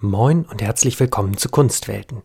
Moin 0.00 0.44
und 0.44 0.62
herzlich 0.62 1.00
willkommen 1.00 1.36
zu 1.36 1.48
Kunstwelten. 1.48 2.22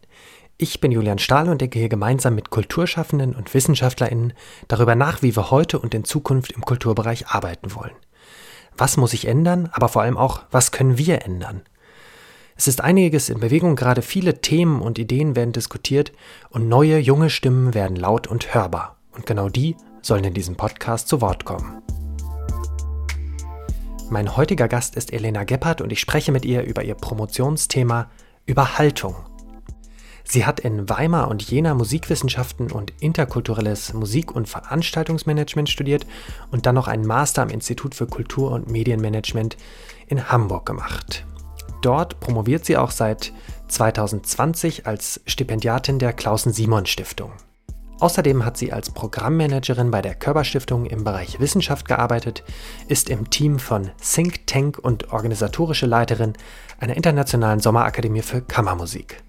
Ich 0.60 0.80
bin 0.80 0.92
Julian 0.92 1.18
Stahl 1.18 1.50
und 1.50 1.60
denke 1.60 1.80
hier 1.80 1.90
gemeinsam 1.90 2.36
mit 2.36 2.52
Kulturschaffenden 2.52 3.34
und 3.34 3.52
WissenschaftlerInnen 3.52 4.34
darüber 4.68 4.94
nach, 4.94 5.24
wie 5.24 5.36
wir 5.36 5.50
heute 5.50 5.80
und 5.80 5.96
in 5.96 6.04
Zukunft 6.04 6.52
im 6.52 6.62
Kulturbereich 6.62 7.30
arbeiten 7.30 7.74
wollen. 7.74 7.96
Was 8.78 8.96
muss 8.96 9.10
sich 9.10 9.26
ändern, 9.28 9.70
aber 9.72 9.90
vor 9.90 10.04
allem 10.04 10.18
auch, 10.18 10.44
was 10.52 10.72
können 10.72 11.00
wir 11.00 11.26
ändern? 11.26 11.64
Es 12.56 12.68
ist 12.68 12.80
einiges 12.80 13.30
in 13.30 13.40
Bewegung, 13.40 13.76
gerade 13.76 14.04
viele 14.04 14.40
Themen 14.40 14.80
und 14.80 15.00
Ideen 15.00 15.36
werden 15.36 15.52
diskutiert 15.52 16.12
und 16.52 16.70
neue, 16.70 17.00
junge 17.00 17.32
Stimmen 17.32 17.74
werden 17.74 17.98
laut 17.98 18.28
und 18.28 18.54
hörbar. 18.54 18.98
Und 19.14 19.26
genau 19.26 19.50
die 19.50 19.76
sollen 20.04 20.26
in 20.26 20.36
diesem 20.36 20.58
Podcast 20.58 21.08
zu 21.08 21.22
Wort 21.22 21.44
kommen. 21.44 21.82
Mein 24.14 24.38
heutiger 24.38 24.68
Gast 24.68 24.96
ist 24.96 25.12
Elena 25.12 25.44
Gebhardt 25.44 25.82
und 25.82 25.92
ich 25.92 26.00
spreche 26.00 26.32
mit 26.32 26.46
ihr 26.46 26.62
über 26.62 26.84
ihr 26.84 26.94
Promotionsthema 26.94 28.12
Überhaltung. 28.46 29.16
Sie 30.24 30.46
hat 30.46 30.60
in 30.60 30.88
Weimar 30.88 31.30
und 31.30 31.42
Jena 31.42 31.74
Musikwissenschaften 31.74 32.72
und 32.72 32.94
interkulturelles 33.02 33.92
Musik- 33.96 34.36
und 34.36 34.48
Veranstaltungsmanagement 34.48 35.68
studiert 35.68 36.06
und 36.52 36.68
dann 36.68 36.76
noch 36.76 36.88
einen 36.88 37.08
Master 37.08 37.42
am 37.42 37.50
Institut 37.50 37.96
für 37.96 38.06
Kultur- 38.06 38.52
und 38.52 38.70
Medienmanagement 38.70 39.58
in 40.06 40.30
Hamburg 40.32 40.68
gemacht. 40.68 41.26
Dort 41.82 42.20
promoviert 42.20 42.66
sie 42.66 42.78
auch 42.78 42.92
seit 42.92 43.34
2020 43.70 44.86
als 44.86 45.22
Stipendiatin 45.26 45.98
der 45.98 46.14
Klausen 46.14 46.54
Simon 46.54 46.86
Stiftung. 46.86 47.32
Außerdem 48.04 48.44
hat 48.44 48.58
sie 48.58 48.74
als 48.74 48.92
Programmmanagerin 48.92 49.90
bei 49.90 50.02
der 50.02 50.14
Körperstiftung 50.14 50.86
im 50.86 51.06
Bereich 51.06 51.40
Wissenschaft 51.40 51.88
gearbeitet, 51.88 52.44
ist 52.90 53.10
im 53.10 53.30
Team 53.30 53.60
von 53.60 53.92
Think 54.02 54.46
Tank 54.46 54.78
und 54.78 55.14
organisatorische 55.14 55.86
Leiterin 55.86 56.34
einer 56.80 56.98
internationalen 56.98 57.62
Sommerakademie 57.62 58.22
für 58.22 58.42
Kammermusik. 58.42 59.24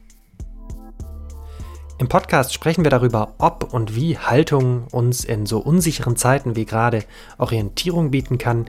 Im 1.99 2.09
Podcast 2.09 2.53
sprechen 2.53 2.83
wir 2.83 2.91
darüber, 2.91 3.35
ob 3.39 3.73
und 3.73 3.95
wie 3.95 4.19
Haltung 4.19 4.89
uns 4.91 5.23
in 5.25 5.47
so 5.47 5.61
unsicheren 5.61 6.17
Zeiten 6.17 6.57
wie 6.57 6.65
gerade 6.65 7.05
Orientierung 7.39 8.11
bieten 8.11 8.39
kann, 8.39 8.69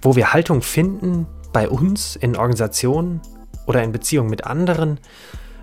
wo 0.00 0.16
wir 0.16 0.32
Haltung 0.32 0.62
finden, 0.62 1.26
bei 1.52 1.68
uns, 1.68 2.16
in 2.16 2.34
Organisationen 2.34 3.20
oder 3.66 3.82
in 3.82 3.92
Beziehungen 3.92 4.30
mit 4.30 4.46
anderen, 4.46 4.98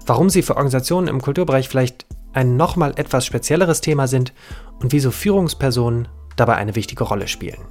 warum 0.05 0.29
sie 0.29 0.43
für 0.43 0.53
Organisationen 0.53 1.07
im 1.07 1.19
Kulturbereich 1.19 1.67
vielleicht 1.67 2.05
ein 2.35 2.57
nochmal 2.57 2.93
etwas 2.97 3.25
spezielleres 3.25 3.81
Thema 3.81 4.07
sind 4.07 4.33
und 4.81 4.91
wieso 4.91 5.11
Führungspersonen 5.11 6.07
dabei 6.35 6.55
eine 6.55 6.75
wichtige 6.75 7.05
Rolle 7.05 7.27
spielen. 7.27 7.61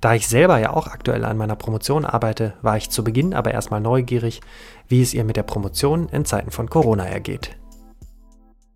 Da 0.00 0.14
ich 0.14 0.28
selber 0.28 0.58
ja 0.58 0.72
auch 0.72 0.86
aktuell 0.86 1.24
an 1.24 1.36
meiner 1.36 1.56
Promotion 1.56 2.04
arbeite, 2.04 2.54
war 2.62 2.76
ich 2.76 2.90
zu 2.90 3.02
Beginn 3.02 3.34
aber 3.34 3.52
erstmal 3.52 3.80
neugierig, 3.80 4.40
wie 4.88 5.02
es 5.02 5.14
ihr 5.14 5.24
mit 5.24 5.36
der 5.36 5.42
Promotion 5.42 6.08
in 6.10 6.24
Zeiten 6.24 6.50
von 6.50 6.68
Corona 6.68 7.06
ergeht. 7.06 7.56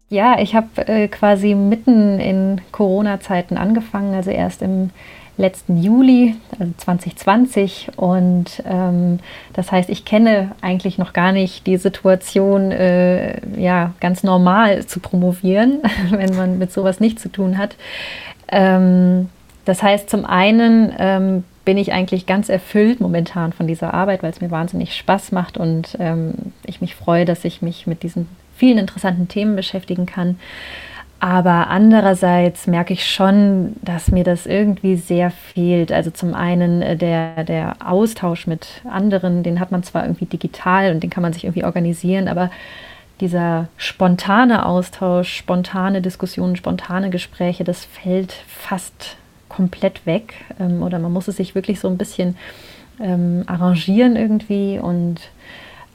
Ja, 0.08 0.40
ich 0.40 0.56
habe 0.56 0.88
äh, 0.88 1.06
quasi 1.06 1.54
mitten 1.54 2.18
in 2.18 2.60
Corona-Zeiten 2.72 3.56
angefangen, 3.56 4.12
also 4.12 4.30
erst 4.30 4.60
im 4.60 4.90
letzten 5.41 5.83
Juli, 5.83 6.36
also 6.58 6.72
2020. 6.77 7.88
Und 7.96 8.62
ähm, 8.64 9.19
das 9.52 9.72
heißt, 9.72 9.88
ich 9.88 10.05
kenne 10.05 10.52
eigentlich 10.60 10.98
noch 10.98 11.12
gar 11.12 11.32
nicht 11.32 11.66
die 11.66 11.77
Situation, 11.77 12.70
äh, 12.70 13.41
ja, 13.58 13.92
ganz 14.00 14.22
normal 14.22 14.86
zu 14.86 15.00
promovieren, 15.00 15.80
wenn 16.10 16.36
man 16.36 16.58
mit 16.58 16.72
sowas 16.72 17.00
nichts 17.00 17.22
zu 17.22 17.30
tun 17.30 17.58
hat. 17.58 17.77
Ähm, 18.48 19.28
das 19.64 19.82
heißt, 19.82 20.08
zum 20.08 20.24
einen 20.24 20.92
ähm, 20.98 21.44
bin 21.64 21.77
ich 21.77 21.92
eigentlich 21.92 22.27
ganz 22.27 22.48
erfüllt 22.48 23.00
momentan 23.00 23.52
von 23.52 23.66
dieser 23.66 23.94
Arbeit, 23.94 24.22
weil 24.22 24.30
es 24.30 24.41
mir 24.41 24.50
wahnsinnig 24.50 24.97
Spaß 24.97 25.32
macht 25.32 25.58
und 25.58 25.97
ähm, 26.00 26.34
ich 26.64 26.80
mich 26.80 26.94
freue, 26.94 27.25
dass 27.25 27.44
ich 27.44 27.62
mich 27.62 27.86
mit 27.86 28.02
diesen 28.02 28.27
vielen 28.56 28.78
interessanten 28.78 29.28
Themen 29.28 29.56
beschäftigen 29.56 30.06
kann. 30.06 30.38
Aber 31.20 31.68
andererseits 31.68 32.66
merke 32.66 32.94
ich 32.94 33.08
schon, 33.08 33.76
dass 33.82 34.10
mir 34.10 34.25
das 34.25 34.47
irgendwie 34.47 34.97
sehr 34.97 35.31
fehlt. 35.31 35.92
Also 35.92 36.10
zum 36.10 36.34
einen 36.34 36.81
äh, 36.81 36.97
der, 36.97 37.44
der 37.44 37.76
Austausch 37.84 38.47
mit 38.47 38.66
anderen, 38.91 39.42
den 39.42 39.60
hat 39.60 39.70
man 39.70 39.82
zwar 39.82 40.04
irgendwie 40.04 40.25
digital 40.25 40.92
und 40.92 41.03
den 41.03 41.10
kann 41.10 41.22
man 41.22 41.34
sich 41.34 41.44
irgendwie 41.44 41.64
organisieren, 41.64 42.26
aber 42.26 42.50
dieser 43.20 43.69
spontane 43.76 44.64
Austausch, 44.64 45.36
spontane 45.36 46.00
Diskussionen, 46.00 46.56
spontane 46.56 47.10
Gespräche, 47.10 47.64
das 47.64 47.84
fällt 47.84 48.32
fast 48.48 49.19
komplett 49.50 50.06
weg. 50.06 50.32
Ähm, 50.58 50.82
oder 50.82 50.98
man 50.98 51.12
muss 51.12 51.28
es 51.28 51.37
sich 51.37 51.54
wirklich 51.54 51.81
so 51.81 51.88
ein 51.88 51.98
bisschen 51.98 52.37
ähm, 52.98 53.44
arrangieren 53.47 54.16
irgendwie 54.16 54.78
und 54.78 55.20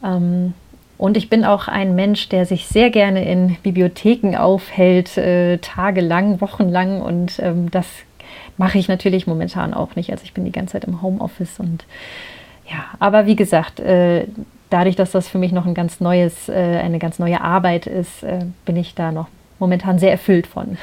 ähm, 0.03 0.53
und 0.97 1.17
ich 1.17 1.29
bin 1.29 1.43
auch 1.43 1.67
ein 1.67 1.95
Mensch, 1.95 2.29
der 2.29 2.45
sich 2.45 2.67
sehr 2.67 2.89
gerne 2.89 3.29
in 3.29 3.57
Bibliotheken 3.63 4.37
aufhält, 4.37 5.17
äh, 5.17 5.57
tagelang, 5.57 6.39
wochenlang. 6.39 7.01
Und 7.01 7.39
ähm, 7.39 7.69
das 7.69 7.85
mache 8.57 8.77
ich 8.77 8.87
natürlich 8.87 9.27
momentan 9.27 9.73
auch 9.73 9.95
nicht. 9.95 10.11
Also 10.11 10.23
ich 10.23 10.33
bin 10.33 10.45
die 10.45 10.51
ganze 10.51 10.73
Zeit 10.73 10.85
im 10.85 11.01
Homeoffice 11.01 11.59
und 11.59 11.85
ja, 12.67 12.85
aber 12.99 13.27
wie 13.27 13.35
gesagt, 13.35 13.79
äh, 13.79 14.25
dadurch, 14.69 14.95
dass 14.95 15.11
das 15.11 15.27
für 15.27 15.37
mich 15.37 15.51
noch 15.51 15.65
ein 15.65 15.75
ganz 15.75 15.99
neues, 15.99 16.49
äh, 16.49 16.53
eine 16.53 16.97
ganz 16.97 17.19
neue 17.19 17.41
Arbeit 17.41 17.85
ist, 17.85 18.23
äh, 18.23 18.45
bin 18.65 18.75
ich 18.75 18.95
da 18.95 19.11
noch 19.11 19.27
momentan 19.59 19.99
sehr 19.99 20.11
erfüllt 20.11 20.47
von. 20.47 20.77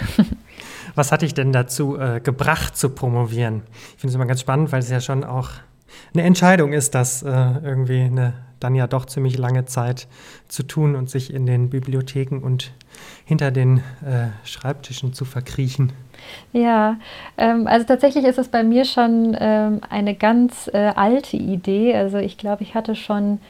Was 0.94 1.10
hat 1.10 1.22
dich 1.22 1.34
denn 1.34 1.52
dazu 1.52 1.98
äh, 1.98 2.20
gebracht 2.20 2.76
zu 2.76 2.90
promovieren? 2.90 3.62
Ich 3.94 4.00
finde 4.00 4.08
es 4.08 4.14
immer 4.14 4.26
ganz 4.26 4.40
spannend, 4.42 4.70
weil 4.72 4.80
es 4.80 4.90
ja 4.90 5.00
schon 5.00 5.24
auch 5.24 5.50
eine 6.14 6.22
Entscheidung 6.24 6.72
ist, 6.72 6.94
das 6.94 7.22
äh, 7.22 7.28
irgendwie 7.28 8.02
eine 8.02 8.34
dann 8.62 8.74
ja 8.74 8.86
doch 8.86 9.06
ziemlich 9.06 9.38
lange 9.38 9.64
Zeit 9.64 10.06
zu 10.48 10.62
tun 10.62 10.94
und 10.94 11.10
sich 11.10 11.32
in 11.32 11.46
den 11.46 11.70
Bibliotheken 11.70 12.38
und 12.42 12.72
hinter 13.24 13.50
den 13.50 13.78
äh, 13.78 14.28
Schreibtischen 14.44 15.12
zu 15.12 15.24
verkriechen. 15.24 15.92
Ja, 16.52 16.96
ähm, 17.36 17.66
also 17.66 17.86
tatsächlich 17.86 18.24
ist 18.24 18.38
es 18.38 18.48
bei 18.48 18.62
mir 18.62 18.84
schon 18.84 19.36
ähm, 19.38 19.80
eine 19.90 20.14
ganz 20.14 20.70
äh, 20.72 20.92
alte 20.94 21.36
Idee. 21.36 21.94
Also 21.96 22.18
ich 22.18 22.38
glaube, 22.38 22.62
ich 22.62 22.74
hatte 22.74 22.94
schon 22.94 23.40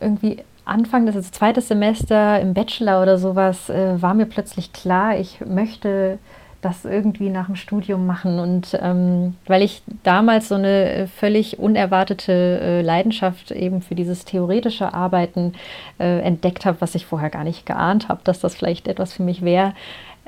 irgendwie 0.00 0.38
Anfang 0.64 1.06
des 1.06 1.16
also 1.16 1.30
zweites 1.30 1.68
Semester 1.68 2.40
im 2.40 2.52
Bachelor 2.52 3.02
oder 3.02 3.18
sowas, 3.18 3.70
äh, 3.70 4.00
war 4.02 4.14
mir 4.14 4.26
plötzlich 4.26 4.72
klar, 4.72 5.18
ich 5.18 5.40
möchte 5.46 6.18
das 6.60 6.84
irgendwie 6.84 7.30
nach 7.30 7.46
dem 7.46 7.56
Studium 7.56 8.06
machen. 8.06 8.38
Und 8.38 8.78
ähm, 8.82 9.36
weil 9.46 9.62
ich 9.62 9.82
damals 10.02 10.48
so 10.48 10.56
eine 10.56 10.90
äh, 10.90 11.06
völlig 11.06 11.58
unerwartete 11.58 12.32
äh, 12.32 12.82
Leidenschaft 12.82 13.50
eben 13.52 13.80
für 13.80 13.94
dieses 13.94 14.24
theoretische 14.24 14.92
Arbeiten 14.92 15.52
äh, 16.00 16.20
entdeckt 16.20 16.66
habe, 16.66 16.80
was 16.80 16.94
ich 16.94 17.06
vorher 17.06 17.30
gar 17.30 17.44
nicht 17.44 17.64
geahnt 17.64 18.08
habe, 18.08 18.20
dass 18.24 18.40
das 18.40 18.56
vielleicht 18.56 18.88
etwas 18.88 19.12
für 19.12 19.22
mich 19.22 19.42
wäre, 19.42 19.74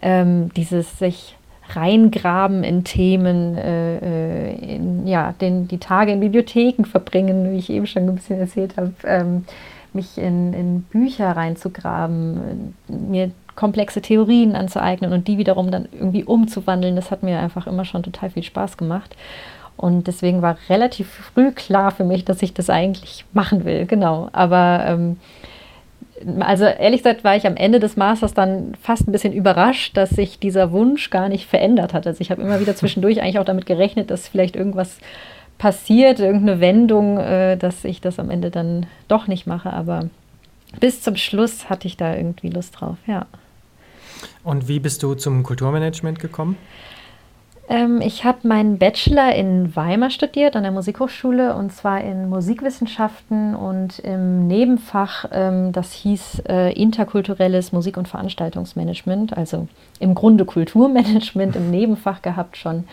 ähm, 0.03 0.53
dieses 0.55 0.99
sich 0.99 1.37
reingraben 1.75 2.65
in 2.65 2.85
Themen, 2.85 3.57
äh, 3.57 4.51
äh, 4.51 4.77
in, 4.77 5.07
ja, 5.07 5.33
den, 5.41 5.69
die 5.69 5.79
Tage 5.79 6.13
in 6.13 6.21
Bibliotheken 6.21 6.85
verbringen, 6.85 7.53
wie 7.53 7.59
ich 7.59 7.71
eben 7.71 7.87
schon 7.87 8.09
ein 8.09 8.15
bisschen 8.15 8.41
erzählt 8.41 8.77
habe. 8.77 8.93
Ähm, 9.05 9.45
mich 9.93 10.19
in, 10.19 10.53
in 10.53 10.83
Bücher 10.83 11.33
reinzugraben, 11.33 12.75
mir 12.89 13.31
komplexe 13.57 14.01
Theorien 14.01 14.55
anzueignen 14.57 15.13
und 15.13 15.29
die 15.29 15.39
wiederum 15.39 15.71
dann 15.71 15.89
irgendwie 15.93 16.25
umzuwandeln, 16.25 16.97
das 16.97 17.11
hat 17.11 17.23
mir 17.23 17.39
einfach 17.41 17.67
immer 17.67 17.85
schon 17.85 18.03
total 18.03 18.31
viel 18.31 18.43
Spaß 18.43 18.77
gemacht. 18.77 19.17
Und 19.77 20.07
deswegen 20.09 20.43
war 20.43 20.59
relativ 20.69 21.09
früh 21.09 21.53
klar 21.53 21.91
für 21.91 22.05
mich, 22.05 22.25
dass 22.25 22.43
ich 22.43 22.53
das 22.53 22.69
eigentlich 22.69 23.25
machen 23.33 23.65
will, 23.65 23.87
genau. 23.87 24.29
Aber 24.33 24.85
ähm, 24.87 25.17
also 26.41 26.67
ehrlich 26.67 27.03
gesagt 27.03 27.25
war 27.25 27.37
ich 27.37 27.47
am 27.47 27.57
Ende 27.57 27.81
des 27.81 27.97
Masters 27.97 28.35
dann 28.35 28.75
fast 28.83 29.09
ein 29.09 29.13
bisschen 29.13 29.33
überrascht, 29.33 29.97
dass 29.97 30.11
sich 30.11 30.39
dieser 30.39 30.71
Wunsch 30.73 31.11
gar 31.11 31.29
nicht 31.29 31.47
verändert 31.47 31.95
hat. 31.95 32.07
Also 32.07 32.21
ich 32.21 32.31
habe 32.31 32.43
immer 32.43 32.61
wieder 32.61 32.77
zwischendurch 32.77 33.23
eigentlich 33.23 33.39
auch 33.39 33.45
damit 33.45 33.67
gerechnet, 33.67 34.11
dass 34.11 34.29
vielleicht 34.29 34.55
irgendwas 34.55 34.99
passiert, 35.57 36.21
irgendeine 36.21 36.61
Wendung, 36.61 37.19
äh, 37.19 37.57
dass 37.57 37.85
ich 37.85 38.01
das 38.01 38.19
am 38.19 38.31
Ende 38.31 38.51
dann 38.51 38.87
doch 39.09 39.29
nicht 39.29 39.47
mache. 39.47 39.73
Aber 39.73 40.09
bis 40.79 41.03
zum 41.03 41.17
Schluss 41.17 41.69
hatte 41.71 41.87
ich 41.87 41.97
da 41.97 42.15
irgendwie 42.15 42.51
Lust 42.51 42.81
drauf, 42.81 42.97
ja. 43.07 43.27
Und 44.43 44.69
wie 44.69 44.81
bist 44.81 45.03
du 45.03 45.15
zum 45.15 45.43
Kulturmanagement 45.43 46.19
gekommen? 46.19 46.57
Ähm, 47.71 48.01
ich 48.01 48.25
habe 48.25 48.49
meinen 48.49 48.79
Bachelor 48.79 49.33
in 49.37 49.77
Weimar 49.77 50.11
studiert, 50.11 50.57
an 50.57 50.65
der 50.65 50.73
Musikhochschule, 50.73 51.55
und 51.55 51.73
zwar 51.73 52.01
in 52.01 52.29
Musikwissenschaften 52.29 53.55
und 53.55 54.01
im 54.01 54.49
Nebenfach, 54.49 55.27
ähm, 55.31 55.71
das 55.71 55.93
hieß 55.93 56.43
äh, 56.49 56.73
interkulturelles 56.73 57.71
Musik- 57.71 57.97
und 57.97 58.09
Veranstaltungsmanagement, 58.09 59.37
also 59.37 59.69
im 60.01 60.17
Grunde 60.17 60.45
Kulturmanagement 60.45 61.55
im 61.55 61.71
Nebenfach 61.71 62.23
gehabt 62.23 62.57
schon. 62.57 62.85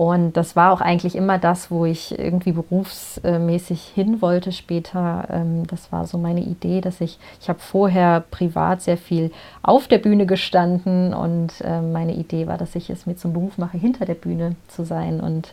Und 0.00 0.38
das 0.38 0.56
war 0.56 0.72
auch 0.72 0.80
eigentlich 0.80 1.14
immer 1.14 1.36
das, 1.36 1.70
wo 1.70 1.84
ich 1.84 2.18
irgendwie 2.18 2.52
berufsmäßig 2.52 3.82
hin 3.82 4.22
wollte 4.22 4.50
später. 4.50 5.28
Ähm, 5.30 5.66
das 5.66 5.92
war 5.92 6.06
so 6.06 6.16
meine 6.16 6.40
Idee, 6.40 6.80
dass 6.80 7.02
ich, 7.02 7.18
ich 7.38 7.50
habe 7.50 7.58
vorher 7.58 8.24
privat 8.30 8.80
sehr 8.80 8.96
viel 8.96 9.30
auf 9.60 9.88
der 9.88 9.98
Bühne 9.98 10.24
gestanden 10.24 11.12
und 11.12 11.52
ähm, 11.62 11.92
meine 11.92 12.14
Idee 12.14 12.46
war, 12.46 12.56
dass 12.56 12.76
ich 12.76 12.88
es 12.88 13.04
mir 13.04 13.16
zum 13.16 13.34
Beruf 13.34 13.58
mache, 13.58 13.76
hinter 13.76 14.06
der 14.06 14.14
Bühne 14.14 14.56
zu 14.68 14.86
sein 14.86 15.20
und 15.20 15.52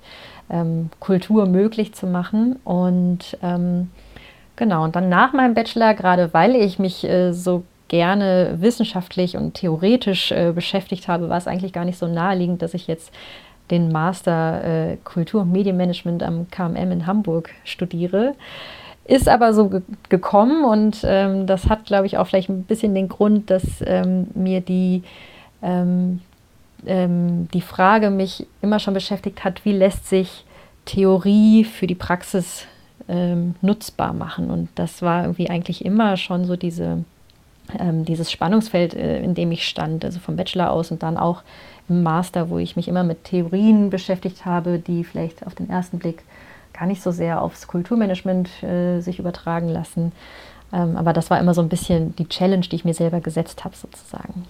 ähm, 0.50 0.92
Kultur 1.02 1.46
möglich 1.46 1.94
zu 1.94 2.08
machen. 2.08 2.56
Und 2.64 3.38
Genau, 4.58 4.84
und 4.84 4.96
dann 4.96 5.08
nach 5.10 5.34
meinem 5.34 5.54
Bachelor, 5.54 5.94
gerade 5.94 6.34
weil 6.34 6.56
ich 6.56 6.80
mich 6.80 7.04
äh, 7.04 7.32
so 7.32 7.64
gerne 7.90 8.56
wissenschaftlich 8.60 9.38
und 9.38 9.54
theoretisch 9.54 10.32
äh, 10.32 10.52
beschäftigt 10.54 11.08
habe, 11.08 11.30
war 11.30 11.38
es 11.38 11.48
eigentlich 11.48 11.74
gar 11.74 11.86
nicht 11.86 11.98
so 11.98 12.08
naheliegend, 12.08 12.62
dass 12.62 12.74
ich 12.74 12.88
jetzt 12.88 13.14
den 13.72 13.92
Master 13.92 14.64
äh, 14.64 14.98
Kultur- 15.04 15.42
und 15.42 15.52
Medienmanagement 15.52 16.24
am 16.24 16.50
KMM 16.50 16.92
in 16.92 17.08
Hamburg 17.08 17.50
studiere. 17.64 18.36
Ist 19.06 19.30
aber 19.30 19.54
so 19.54 19.70
ge 19.70 19.82
gekommen 20.10 20.66
und 20.66 21.02
ähm, 21.04 21.48
das 21.48 21.70
hat, 21.70 21.86
glaube 21.86 22.08
ich, 22.08 22.18
auch 22.18 22.28
vielleicht 22.28 22.50
ein 22.50 22.64
bisschen 22.64 22.94
den 22.94 23.08
Grund, 23.08 23.50
dass 23.50 23.64
ähm, 23.86 24.28
mir 24.36 24.60
die, 24.62 25.04
ähm, 25.62 26.22
ähm 26.86 27.48
die 27.54 27.62
Frage 27.62 28.10
mich 28.10 28.48
immer 28.62 28.80
schon 28.80 28.94
beschäftigt 28.94 29.44
hat, 29.46 29.64
wie 29.64 29.72
lässt 29.72 30.10
sich 30.10 30.46
Theorie 30.86 31.64
für 31.64 31.88
die 31.88 31.96
Praxis 31.96 32.66
ähm, 33.08 33.56
nutzbar 33.62 34.14
machen. 34.14 34.50
Und 34.50 34.70
das 34.76 35.02
war 35.02 35.24
irgendwie 35.24 35.50
eigentlich 35.50 35.86
immer 35.86 36.18
schon 36.18 36.46
so 36.46 36.56
diese, 36.56 37.04
ähm, 37.78 38.06
dieses 38.06 38.32
Spannungsfeld, 38.32 38.94
äh, 38.94 39.22
in 39.22 39.36
dem 39.36 39.52
ich 39.52 39.68
stand, 39.68 40.04
also 40.04 40.20
vom 40.20 40.36
Bachelor 40.36 40.72
aus 40.72 40.92
und 40.92 41.04
dann 41.04 41.18
auch 41.18 41.44
Master, 41.88 42.50
wo 42.50 42.58
ich 42.58 42.76
mich 42.76 42.88
immer 42.88 43.04
mit 43.04 43.24
Theorien 43.24 43.90
beschäftigt 43.90 44.46
habe, 44.46 44.80
die 44.80 45.04
vielleicht 45.04 45.46
auf 45.46 45.56
den 45.56 45.70
ersten 45.70 46.00
Blick 46.00 46.24
gar 46.74 46.86
nicht 46.86 47.02
so 47.02 47.12
sehr 47.12 47.42
aufs 47.42 47.68
Kulturmanagement 47.68 48.64
äh, 48.64 49.00
sich 49.00 49.20
übertragen 49.20 49.70
lassen. 49.70 50.12
Ähm, 50.74 50.98
aber 50.98 51.14
das 51.14 51.30
war 51.30 51.40
immer 51.40 51.54
so 51.54 51.62
ein 51.62 51.70
bisschen 51.70 52.16
die 52.18 52.28
Challenge, 52.28 52.66
die 52.68 52.76
ich 52.76 52.86
mir 52.86 52.94
selber 52.94 53.22
gesetzt 53.22 53.64
habe, 53.64 53.76
sozusagen. 53.76 54.46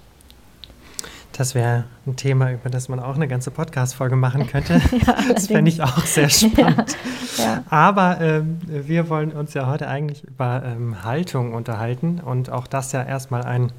Das 1.33 1.53
wäre 1.53 1.83
ein 2.07 2.15
Thema, 2.15 2.51
über 2.51 2.71
das 2.71 2.89
man 2.89 2.99
auch 2.99 3.15
eine 3.15 3.27
ganze 3.27 3.51
Podcast-Folge 3.51 4.15
machen 4.15 4.47
könnte. 4.51 4.81
ja, 5.05 5.15
das 5.31 5.47
fände 5.47 5.69
ich 5.69 5.83
auch 5.83 6.05
sehr 6.05 6.29
spannend. 6.29 6.97
Ja, 7.37 7.43
ja. 7.43 7.63
Aber 7.69 8.19
ähm, 8.19 8.59
wir 8.67 9.09
wollen 9.09 9.31
uns 9.31 9.53
ja 9.53 9.67
heute 9.67 9.87
eigentlich 9.87 10.23
über 10.23 10.63
ähm, 10.65 11.03
Haltung 11.03 11.53
unterhalten 11.53 12.19
und 12.19 12.49
auch 12.49 12.65
das 12.65 12.91
ja 12.91 13.03
erstmal 13.03 13.43
ein 13.43 13.71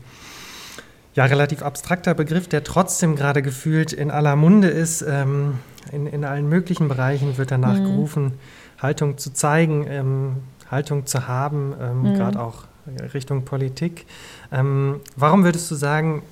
ja, 1.19 1.25
relativ 1.25 1.65
abstrakter 1.65 2.15
Begriff, 2.15 2.47
der 2.47 2.63
trotzdem 2.63 3.17
gerade 3.17 3.43
gefühlt 3.43 3.93
in 3.93 4.13
aller 4.13 4.37
Munde 4.37 4.69
ist. 4.69 5.03
Ähm, 5.03 5.59
in, 5.91 6.07
in 6.07 6.25
allen 6.25 6.49
möglichen 6.49 6.87
Bereichen 6.87 7.37
wird 7.39 7.51
danach 7.51 7.77
mhm. 7.77 7.85
gerufen, 7.87 8.33
Haltung 8.81 9.19
zu 9.19 9.33
zeigen, 9.33 9.85
ähm, 9.89 10.37
Haltung 10.71 11.07
zu 11.07 11.27
haben, 11.27 11.75
ähm, 11.81 12.03
mhm. 12.03 12.15
gerade 12.15 12.41
auch 12.41 12.67
Richtung 13.15 13.45
Politik. 13.45 14.07
Ähm, 14.53 15.01
warum 15.17 15.43
würdest 15.43 15.69
du 15.73 15.75
sagen, 15.75 16.23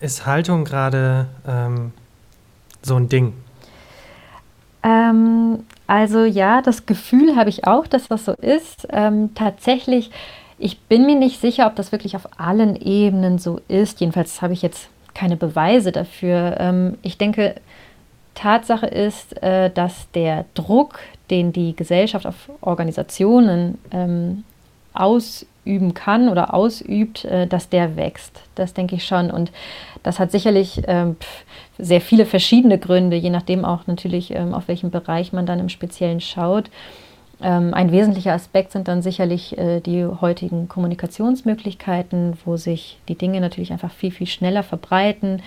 ist 0.00 0.24
Haltung 0.24 0.64
gerade 0.64 1.26
ähm, 1.46 1.92
so 2.80 2.96
ein 2.96 3.10
Ding? 3.10 3.34
Ähm, 4.82 5.64
also 5.86 6.24
ja, 6.24 6.62
das 6.62 6.86
Gefühl 6.86 7.36
habe 7.36 7.50
ich 7.50 7.66
auch, 7.66 7.86
dass 7.86 8.08
das 8.08 8.24
so 8.24 8.32
ist. 8.32 8.88
Tatsächlich, 9.34 10.10
ich 10.60 10.78
bin 10.80 11.06
mir 11.06 11.16
nicht 11.16 11.40
sicher, 11.40 11.66
ob 11.66 11.74
das 11.74 11.90
wirklich 11.90 12.14
auf 12.16 12.28
allen 12.38 12.76
Ebenen 12.76 13.38
so 13.38 13.60
ist. 13.66 14.00
Jedenfalls 14.00 14.42
habe 14.42 14.52
ich 14.52 14.60
jetzt 14.60 14.88
keine 15.14 15.36
Beweise 15.36 15.90
dafür. 15.90 16.56
Ähm, 16.60 16.98
ich 17.02 17.16
denke, 17.16 17.54
Tatsache 18.34 18.86
ist, 18.86 19.42
äh, 19.42 19.70
dass 19.70 20.10
der 20.12 20.44
Druck, 20.54 21.00
den 21.30 21.52
die 21.52 21.74
Gesellschaft 21.74 22.26
auf 22.26 22.50
Organisationen 22.60 23.78
ähm, 23.90 24.44
aus 24.92 25.46
üben 25.64 25.94
kann 25.94 26.28
oder 26.28 26.52
ausübt, 26.52 27.24
äh, 27.24 27.46
dass 27.46 27.70
der 27.70 27.96
wächst. 27.96 28.42
Das 28.54 28.74
denke 28.74 28.96
ich 28.96 29.06
schon. 29.06 29.30
Und 29.30 29.52
das 30.02 30.18
hat 30.18 30.30
sicherlich 30.30 30.82
ähm, 30.86 31.16
sehr 31.78 32.02
viele 32.02 32.26
verschiedene 32.26 32.78
Gründe, 32.78 33.16
je 33.16 33.30
nachdem 33.30 33.64
auch 33.64 33.86
natürlich, 33.86 34.36
auf 34.38 34.68
welchen 34.68 34.90
Bereich 34.90 35.32
man 35.32 35.46
dann 35.46 35.58
im 35.58 35.70
Speziellen 35.70 36.20
schaut. 36.20 36.70
Ähm, 37.42 37.72
ein 37.74 37.90
wesentlicher 37.92 38.32
Aspekt 38.32 38.72
sind 38.72 38.88
dann 38.88 39.02
sicherlich 39.02 39.56
äh, 39.56 39.80
die 39.80 40.04
heutigen 40.04 40.68
Kommunikationsmöglichkeiten, 40.68 42.38
wo 42.44 42.56
sich 42.56 42.98
die 43.08 43.14
Dinge 43.14 43.40
natürlich 43.40 43.72
einfach 43.72 43.90
viel, 43.92 44.10
viel 44.10 44.26
schneller 44.26 44.62
verbreiten, 44.62 45.42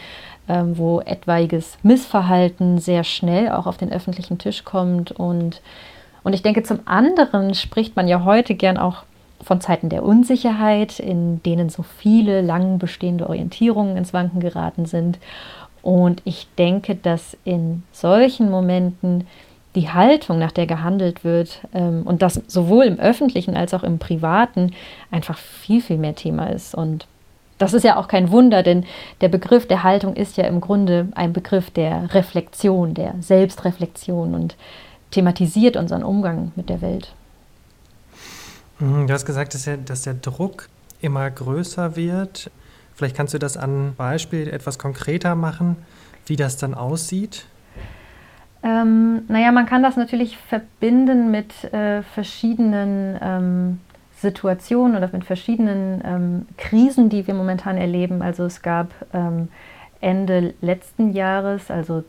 wo 0.46 1.00
etwaiges 1.00 1.78
Missverhalten 1.84 2.78
sehr 2.78 3.06
schnell 3.06 3.50
auch 3.50 3.66
auf 3.66 3.78
den 3.78 3.94
öffentlichen 3.94 4.40
Tisch 4.40 4.66
kommt. 4.66 5.14
Und, 5.14 5.62
und 6.24 6.34
ich 6.34 6.42
denke, 6.42 6.64
zum 6.64 6.82
anderen 6.84 7.54
spricht 7.54 7.96
man 7.96 8.10
ja 8.10 8.26
heute 8.26 8.54
gern 8.56 8.78
auch 8.78 9.04
von 9.44 9.62
Zeiten 9.62 9.90
der 9.90 10.04
Unsicherheit, 10.04 11.00
in 11.00 11.42
denen 11.44 11.70
so 11.70 11.84
viele 11.84 12.42
lang 12.42 12.80
bestehende 12.80 13.28
Orientierungen 13.28 13.98
ins 13.98 14.14
Wanken 14.14 14.40
geraten 14.40 14.86
sind. 14.86 15.20
Und 15.82 16.22
ich 16.26 16.48
denke, 16.58 16.96
dass 16.96 17.38
in 17.44 17.84
solchen 17.92 18.50
Momenten 18.50 19.28
die 19.76 19.90
Haltung, 19.90 20.40
nach 20.40 20.52
der 20.52 20.68
gehandelt 20.68 21.24
wird, 21.24 21.62
ähm, 21.74 22.04
und 22.04 22.22
das 22.22 22.42
sowohl 22.48 22.86
im 22.86 23.00
öffentlichen 23.00 23.56
als 23.56 23.74
auch 23.74 23.84
im 23.84 24.00
privaten, 24.00 24.74
einfach 25.12 25.38
viel, 25.38 25.82
viel 25.82 25.98
mehr 25.98 26.16
Thema 26.16 26.48
ist. 26.48 26.76
Und 26.76 27.08
das 27.58 27.74
ist 27.74 27.84
ja 27.84 27.98
auch 27.98 28.08
kein 28.08 28.32
Wunder, 28.32 28.62
denn 28.62 28.86
der 29.22 29.30
Begriff 29.30 29.68
der 29.68 29.84
Haltung 29.84 30.16
ist 30.16 30.38
ja 30.38 30.46
im 30.46 30.62
Grunde 30.62 31.08
ein 31.16 31.34
Begriff 31.34 31.72
der 31.72 32.14
Reflexion, 32.14 32.94
der 32.94 33.16
Selbstreflexion 33.20 34.36
und 34.36 34.56
thematisiert 35.12 35.78
unseren 35.78 36.04
Umgang 36.04 36.52
mit 36.56 36.70
der 36.70 36.82
Welt. 36.82 37.14
Mhm, 38.80 39.08
du 39.08 39.14
hast 39.14 39.26
gesagt, 39.26 39.54
dass 39.54 39.64
der, 39.64 39.78
dass 39.78 40.02
der 40.02 40.16
Druck 40.16 40.70
immer 41.02 41.30
größer 41.30 41.96
wird. 41.96 42.52
Vielleicht 42.96 43.16
kannst 43.16 43.34
du 43.34 43.40
das 43.40 43.58
an 43.58 43.94
Beispiel 43.96 44.48
etwas 44.48 44.78
konkreter 44.78 45.36
machen, 45.36 45.78
wie 46.26 46.36
das 46.36 46.58
dann 46.58 46.74
aussieht. 46.74 47.46
Ähm, 48.64 49.24
naja, 49.28 49.52
man 49.52 49.66
kann 49.66 49.84
das 49.84 49.98
natürlich 49.98 50.38
verbinden 50.38 51.32
mit 51.32 51.66
äh, 51.74 52.02
verschiedenen 52.02 53.20
ähm, 53.22 53.80
Situationen 54.16 54.96
oder 54.96 55.10
mit 55.12 55.26
verschiedenen 55.26 56.02
ähm, 56.06 56.46
Krisen, 56.58 57.10
die 57.10 57.28
wir 57.28 57.34
momentan 57.34 57.78
erleben. 57.78 58.22
Also 58.22 58.46
es 58.46 58.62
gab 58.62 58.88
ähm, 59.14 59.50
Ende 60.00 60.54
letzten 60.62 61.12
Jahres, 61.12 61.70
also 61.70 62.04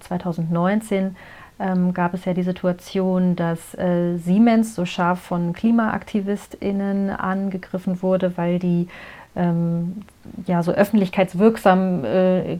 2019, 0.00 0.98
ähm, 0.98 1.16
ähm, 1.60 1.94
gab 1.94 2.14
es 2.14 2.24
ja 2.24 2.32
die 2.32 2.42
Situation, 2.42 3.36
dass 3.36 3.74
äh, 3.74 4.16
Siemens 4.16 4.74
so 4.74 4.86
scharf 4.86 5.20
von 5.20 5.52
KlimaaktivistInnen 5.52 7.10
angegriffen 7.10 8.02
wurde, 8.02 8.36
weil 8.36 8.58
die 8.58 8.88
ähm, 9.36 10.02
ja 10.46 10.62
so 10.62 10.72
öffentlichkeitswirksam 10.72 12.04
äh, 12.04 12.58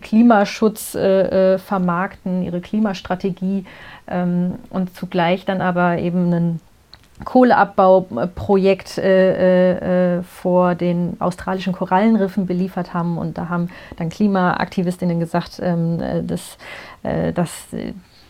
Klimaschutz 0.00 0.94
äh, 0.94 1.54
äh, 1.54 1.58
vermarkten, 1.58 2.42
ihre 2.42 2.60
Klimastrategie 2.60 3.64
ähm, 4.08 4.54
und 4.70 4.94
zugleich 4.94 5.44
dann 5.44 5.60
aber 5.60 5.98
eben 5.98 6.32
ein 6.32 6.60
Kohleabbauprojekt 7.24 8.98
äh, 8.98 10.18
äh, 10.18 10.22
vor 10.22 10.74
den 10.74 11.16
australischen 11.20 11.72
Korallenriffen 11.72 12.46
beliefert 12.46 12.94
haben. 12.94 13.18
Und 13.18 13.38
da 13.38 13.48
haben 13.48 13.68
dann 13.96 14.08
Klimaaktivistinnen 14.08 15.20
gesagt, 15.20 15.60
ähm, 15.62 16.00
äh, 16.00 16.22
dass, 16.22 16.56
äh, 17.02 17.32
dass 17.32 17.68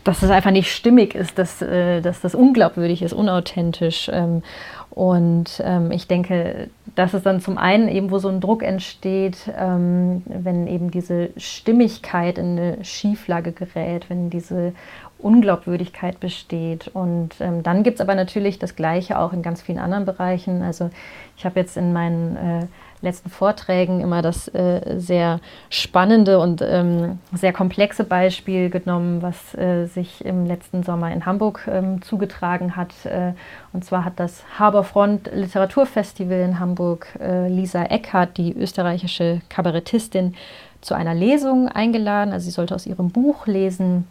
dass 0.03 0.23
es 0.23 0.31
einfach 0.31 0.51
nicht 0.51 0.71
stimmig 0.71 1.15
ist, 1.15 1.37
dass, 1.37 1.61
äh, 1.61 2.01
dass 2.01 2.21
das 2.21 2.33
unglaubwürdig 2.33 3.01
ist, 3.01 3.13
unauthentisch. 3.13 4.09
Ähm, 4.11 4.41
und 4.89 5.61
ähm, 5.63 5.91
ich 5.91 6.07
denke, 6.07 6.69
dass 6.95 7.13
es 7.13 7.23
dann 7.23 7.39
zum 7.39 7.57
einen 7.57 7.87
eben, 7.87 8.11
wo 8.11 8.17
so 8.19 8.27
ein 8.27 8.41
Druck 8.41 8.61
entsteht, 8.61 9.49
ähm, 9.57 10.23
wenn 10.25 10.67
eben 10.67 10.91
diese 10.91 11.29
Stimmigkeit 11.37 12.37
in 12.37 12.59
eine 12.59 12.83
Schieflage 12.83 13.53
gerät, 13.53 14.09
wenn 14.09 14.29
diese 14.29 14.73
Unglaubwürdigkeit 15.21 16.19
besteht. 16.19 16.87
Und 16.87 17.35
ähm, 17.39 17.63
dann 17.63 17.83
gibt 17.83 17.95
es 17.95 18.01
aber 18.01 18.15
natürlich 18.15 18.59
das 18.59 18.75
Gleiche 18.75 19.19
auch 19.19 19.33
in 19.33 19.41
ganz 19.41 19.61
vielen 19.61 19.79
anderen 19.79 20.05
Bereichen. 20.05 20.61
Also 20.61 20.89
ich 21.37 21.45
habe 21.45 21.59
jetzt 21.59 21.77
in 21.77 21.93
meinen 21.93 22.35
äh, 22.35 22.67
letzten 23.01 23.29
Vorträgen 23.29 23.99
immer 23.99 24.21
das 24.21 24.47
äh, 24.49 24.99
sehr 24.99 25.39
spannende 25.69 26.39
und 26.39 26.61
ähm, 26.61 27.19
sehr 27.33 27.53
komplexe 27.53 28.03
Beispiel 28.03 28.69
genommen, 28.69 29.21
was 29.21 29.55
äh, 29.55 29.85
sich 29.85 30.23
im 30.23 30.45
letzten 30.45 30.83
Sommer 30.83 31.11
in 31.11 31.25
Hamburg 31.25 31.67
ähm, 31.67 32.01
zugetragen 32.01 32.75
hat. 32.75 32.93
Äh, 33.05 33.33
und 33.73 33.83
zwar 33.83 34.05
hat 34.05 34.19
das 34.19 34.43
Haberfront 34.57 35.31
Literaturfestival 35.33 36.39
in 36.39 36.59
Hamburg 36.59 37.07
äh, 37.19 37.47
Lisa 37.47 37.83
Eckhardt, 37.83 38.37
die 38.37 38.53
österreichische 38.53 39.41
Kabarettistin, 39.49 40.35
zu 40.81 40.95
einer 40.95 41.13
Lesung 41.13 41.67
eingeladen. 41.67 42.33
Also 42.33 42.45
sie 42.45 42.51
sollte 42.51 42.75
aus 42.75 42.85
ihrem 42.85 43.11
Buch 43.11 43.47
lesen. 43.47 44.07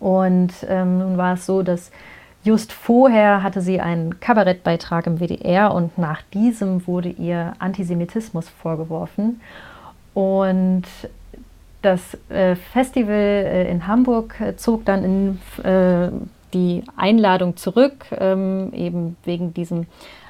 Und 0.00 0.52
ähm, 0.68 0.98
nun 0.98 1.16
war 1.16 1.34
es 1.34 1.46
so, 1.46 1.62
dass 1.62 1.90
Just 2.46 2.72
vorher 2.72 3.42
hatte 3.42 3.60
sie 3.60 3.80
einen 3.80 4.20
Kabarettbeitrag 4.20 5.08
im 5.08 5.18
WDR 5.18 5.74
und 5.74 5.98
nach 5.98 6.22
diesem 6.32 6.86
wurde 6.86 7.08
ihr 7.08 7.54
Antisemitismus 7.58 8.48
vorgeworfen. 8.48 9.40
Und 10.14 10.84
das 11.82 12.16
äh, 12.28 12.54
Festival 12.54 13.14
äh, 13.14 13.68
in 13.68 13.88
Hamburg 13.88 14.40
äh, 14.40 14.56
zog 14.56 14.84
dann 14.84 15.04
in, 15.04 15.38
die 16.56 16.84
Einladung 16.96 17.56
zurück, 17.56 18.06
ähm, 18.12 18.72
eben 18.72 19.16
wegen 19.24 19.52
diesem 19.52 19.86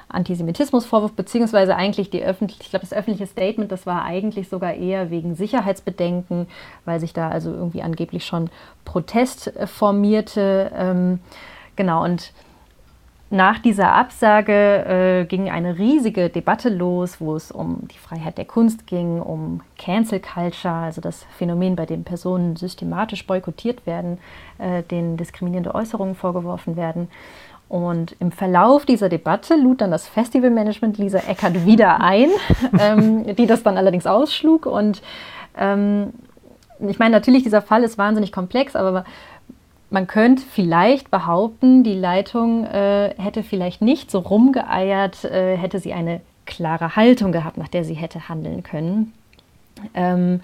Antisemitismusvorwurf, 0.09 1.13
beziehungsweise 1.13 1.75
eigentlich 1.75 2.09
die 2.09 2.23
öffentliche, 2.23 2.63
ich 2.63 2.69
glaube, 2.69 2.85
das 2.85 2.93
öffentliche 2.97 3.27
Statement, 3.27 3.71
das 3.71 3.85
war 3.85 4.03
eigentlich 4.03 4.47
sogar 4.47 4.73
eher 4.73 5.09
wegen 5.09 5.35
Sicherheitsbedenken, 5.35 6.47
weil 6.85 6.99
sich 6.99 7.11
da 7.13 7.29
also 7.29 7.51
irgendwie 7.51 7.81
angeblich 7.81 8.25
schon 8.25 8.49
Protest 8.85 9.51
formierte. 9.65 10.71
Ähm, 10.73 11.19
Genau, 11.77 12.03
und 12.03 12.33
nach 13.29 13.59
dieser 13.59 13.93
Absage 13.93 14.53
äh, 14.53 15.25
ging 15.25 15.49
eine 15.49 15.77
riesige 15.77 16.29
Debatte 16.29 16.69
los, 16.69 17.19
wo 17.19 17.35
es 17.35 17.51
um 17.51 17.87
die 17.91 17.97
Freiheit 17.97 18.37
der 18.37 18.45
Kunst 18.45 18.87
ging, 18.87 19.19
um 19.21 19.61
Cancel 19.77 20.21
Culture, 20.21 20.73
also 20.73 21.01
das 21.01 21.25
Phänomen, 21.37 21.75
bei 21.75 21.85
dem 21.85 22.05
Personen 22.05 22.55
systematisch 22.55 23.27
boykottiert 23.27 23.85
werden, 23.85 24.17
äh, 24.59 24.81
denen 24.83 25.17
diskriminierende 25.17 25.75
Äußerungen 25.75 26.15
vorgeworfen 26.15 26.77
werden. 26.77 27.09
Und 27.67 28.15
im 28.19 28.31
Verlauf 28.31 28.85
dieser 28.85 29.09
Debatte 29.09 29.55
lud 29.55 29.81
dann 29.81 29.91
das 29.91 30.07
Festivalmanagement 30.07 30.97
Lisa 30.97 31.19
Eckert 31.27 31.65
wieder 31.65 31.99
ein, 31.99 32.29
ähm, 32.79 33.35
die 33.35 33.45
das 33.45 33.61
dann 33.61 33.77
allerdings 33.77 34.07
ausschlug. 34.07 34.65
Und 34.65 35.01
ähm, 35.57 36.13
ich 36.79 36.97
meine, 36.99 37.11
natürlich, 37.11 37.43
dieser 37.43 37.61
Fall 37.61 37.83
ist 37.83 37.97
wahnsinnig 37.97 38.31
komplex, 38.31 38.75
aber 38.77 39.03
man 39.89 40.07
könnte 40.07 40.43
vielleicht 40.43 41.11
behaupten, 41.11 41.83
die 41.83 41.93
Leitung 41.93 42.65
äh, 42.65 43.13
hätte 43.17 43.43
vielleicht 43.43 43.81
nicht 43.81 44.11
so 44.11 44.19
rumgeeiert, 44.19 45.23
äh, 45.23 45.55
hätte 45.55 45.79
sie 45.79 45.93
eine 45.93 46.21
klare 46.45 46.95
Haltung 46.95 47.31
gehabt, 47.31 47.57
nach 47.57 47.67
der 47.67 47.83
sie 47.83 47.93
hätte 47.93 48.29
handeln 48.29 48.63
können. 48.63 49.13
Ähm, 49.93 50.41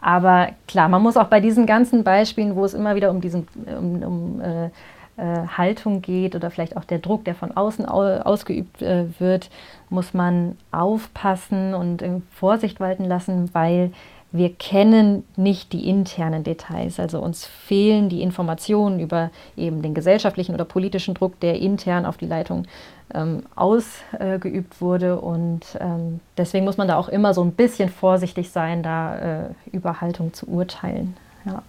aber 0.00 0.50
klar, 0.66 0.88
man 0.88 1.02
muss 1.02 1.16
auch 1.16 1.26
bei 1.26 1.40
diesen 1.40 1.66
ganzen 1.66 2.02
Beispielen, 2.04 2.56
wo 2.56 2.64
es 2.64 2.74
immer 2.74 2.94
wieder 2.94 3.10
um 3.10 3.20
diesen 3.20 3.46
um, 3.78 4.02
um 4.02 4.40
äh, 4.40 4.66
äh 4.66 5.46
Haltung 5.56 6.00
geht 6.00 6.34
oder 6.34 6.50
vielleicht 6.50 6.76
auch 6.76 6.84
der 6.84 6.98
Druck, 6.98 7.24
der 7.24 7.34
von 7.34 7.54
außen 7.54 7.84
ausgeübt 7.84 8.80
äh, 8.80 9.06
wird, 9.18 9.50
muss 9.90 10.14
man 10.14 10.56
aufpassen 10.72 11.74
und 11.74 12.02
Vorsicht 12.32 12.80
walten 12.80 13.04
lassen, 13.04 13.50
weil 13.52 13.92
wir 14.32 14.54
kennen 14.54 15.24
nicht 15.36 15.72
die 15.72 15.88
internen 15.88 16.44
Details. 16.44 17.00
Also 17.00 17.20
uns 17.20 17.46
fehlen 17.46 18.08
die 18.08 18.22
Informationen 18.22 19.00
über 19.00 19.30
eben 19.56 19.82
den 19.82 19.94
gesellschaftlichen 19.94 20.54
oder 20.54 20.64
politischen 20.64 21.14
Druck, 21.14 21.40
der 21.40 21.60
intern 21.60 22.06
auf 22.06 22.16
die 22.16 22.26
Leitung 22.26 22.66
ähm, 23.12 23.42
ausgeübt 23.56 24.74
äh, 24.76 24.80
wurde. 24.80 25.20
Und 25.20 25.62
ähm, 25.80 26.20
deswegen 26.36 26.64
muss 26.64 26.76
man 26.76 26.88
da 26.88 26.96
auch 26.96 27.08
immer 27.08 27.34
so 27.34 27.42
ein 27.42 27.52
bisschen 27.52 27.88
vorsichtig 27.88 28.50
sein, 28.50 28.82
da 28.82 29.18
äh, 29.18 29.48
über 29.72 30.00
Haltung 30.00 30.32
zu 30.32 30.46
urteilen. 30.46 31.16
Ja. 31.44 31.62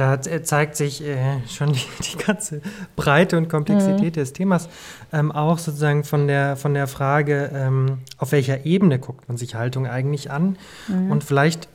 Da 0.00 0.14
äh, 0.14 0.42
zeigt 0.42 0.76
sich 0.76 1.04
äh, 1.06 1.46
schon 1.46 1.74
die, 1.74 1.82
die, 2.02 2.16
ganze 2.16 2.62
Breite 2.96 3.36
und 3.36 3.50
Komplexität 3.50 4.16
mhm. 4.16 4.20
des 4.20 4.32
Themas. 4.32 4.70
Ähm, 5.12 5.30
auch 5.30 5.58
sozusagen 5.58 6.04
von 6.04 6.26
der, 6.26 6.56
von 6.56 6.72
der 6.72 6.86
Frage, 6.86 7.50
ähm, 7.52 7.98
auf 8.16 8.32
welcher 8.32 8.64
Ebene 8.64 8.98
guckt 8.98 9.28
man 9.28 9.36
sich 9.36 9.56
Haltung 9.56 9.86
eigentlich 9.86 10.30
an. 10.30 10.56
Mhm. 10.88 11.10
Und 11.10 11.22
vielleicht 11.22 11.68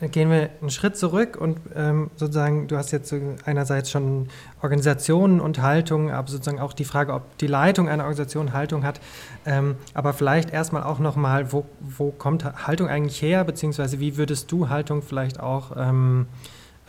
gehen 0.00 0.30
wir 0.30 0.50
einen 0.60 0.70
Schritt 0.70 0.96
zurück 0.96 1.36
und 1.40 1.58
ähm, 1.76 2.10
sozusagen, 2.16 2.66
du 2.66 2.76
hast 2.76 2.90
jetzt 2.90 3.14
einerseits 3.44 3.88
schon 3.88 4.26
Organisationen 4.60 5.40
und 5.40 5.62
Haltung, 5.62 6.10
aber 6.10 6.26
sozusagen 6.26 6.58
auch 6.58 6.72
die 6.72 6.84
Frage, 6.84 7.12
ob 7.12 7.38
die 7.38 7.46
Leitung 7.46 7.88
einer 7.88 8.02
Organisation 8.02 8.52
Haltung 8.52 8.82
hat. 8.82 9.00
Ähm, 9.46 9.76
aber 9.94 10.12
vielleicht 10.12 10.50
erstmal 10.50 10.82
auch 10.82 10.98
nochmal, 10.98 11.52
wo, 11.52 11.66
wo 11.78 12.10
kommt 12.10 12.66
Haltung 12.66 12.88
eigentlich 12.88 13.22
her, 13.22 13.44
beziehungsweise 13.44 14.00
wie 14.00 14.16
würdest 14.16 14.50
du 14.50 14.70
Haltung 14.70 15.02
vielleicht 15.02 15.38
auch 15.38 15.70
ähm, 15.76 16.26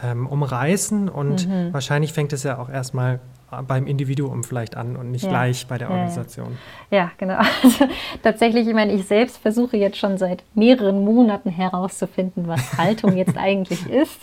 ähm, 0.04 0.28
umreißen 0.28 1.10
und 1.10 1.48
mhm. 1.48 1.74
wahrscheinlich 1.74 2.14
fängt 2.14 2.34
es 2.34 2.44
ja 2.44 2.58
auch 2.58 2.70
erstmal 2.70 3.20
beim 3.68 3.88
Individuum 3.88 4.44
vielleicht 4.44 4.76
an 4.76 4.96
und 4.96 5.12
nicht 5.12 5.24
ja. 5.24 5.30
gleich 5.30 5.68
bei 5.68 5.78
der 5.78 5.90
Organisation. 5.90 6.58
Ja, 6.92 6.98
ja 6.98 7.12
genau. 7.18 7.36
Also, 7.64 7.86
tatsächlich, 8.22 8.68
ich 8.68 8.74
meine, 8.74 8.94
ich 8.94 9.06
selbst 9.06 9.38
versuche 9.38 9.78
jetzt 9.78 9.98
schon 9.98 10.18
seit 10.18 10.44
mehreren 10.54 11.04
Monaten 11.04 11.50
herauszufinden, 11.50 12.48
was 12.48 12.78
Haltung 12.78 13.16
jetzt 13.18 13.38
eigentlich 13.38 13.88
ist. 13.90 14.20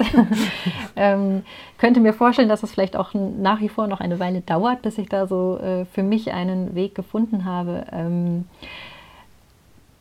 ähm, 0.97 1.43
könnte 1.79 2.01
mir 2.01 2.13
vorstellen, 2.13 2.49
dass 2.49 2.63
es 2.63 2.73
vielleicht 2.73 2.97
auch 2.97 3.15
nach 3.15 3.61
wie 3.61 3.69
vor 3.69 3.87
noch 3.87 4.01
eine 4.01 4.19
Weile 4.21 4.41
dauert, 4.43 4.83
bis 4.83 4.99
ich 4.99 5.09
da 5.09 5.27
so 5.27 5.59
äh, 5.59 5.85
für 5.87 6.03
mich 6.03 6.33
einen 6.33 6.75
Weg 6.75 6.95
gefunden 6.95 7.45
habe. 7.45 7.87
Ähm, 7.93 8.45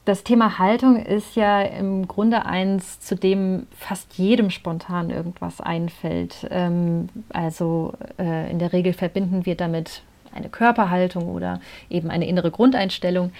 das 0.05 0.23
Thema 0.23 0.57
Haltung 0.57 0.97
ist 0.97 1.35
ja 1.35 1.61
im 1.61 2.07
Grunde 2.07 2.45
eins, 2.45 2.99
zu 2.99 3.15
dem 3.15 3.67
fast 3.77 4.15
jedem 4.15 4.49
spontan 4.49 5.11
irgendwas 5.11 5.61
einfällt. 5.61 6.47
Ähm, 6.49 7.09
also 7.29 7.93
äh, 8.17 8.49
in 8.49 8.57
der 8.57 8.73
Regel 8.73 8.93
verbinden 8.93 9.45
wir 9.45 9.55
damit 9.55 10.01
eine 10.33 10.49
Körperhaltung 10.49 11.29
oder 11.29 11.59
eben 11.89 12.09
eine 12.09 12.27
innere 12.27 12.51
Grundeinstellung. 12.51 13.31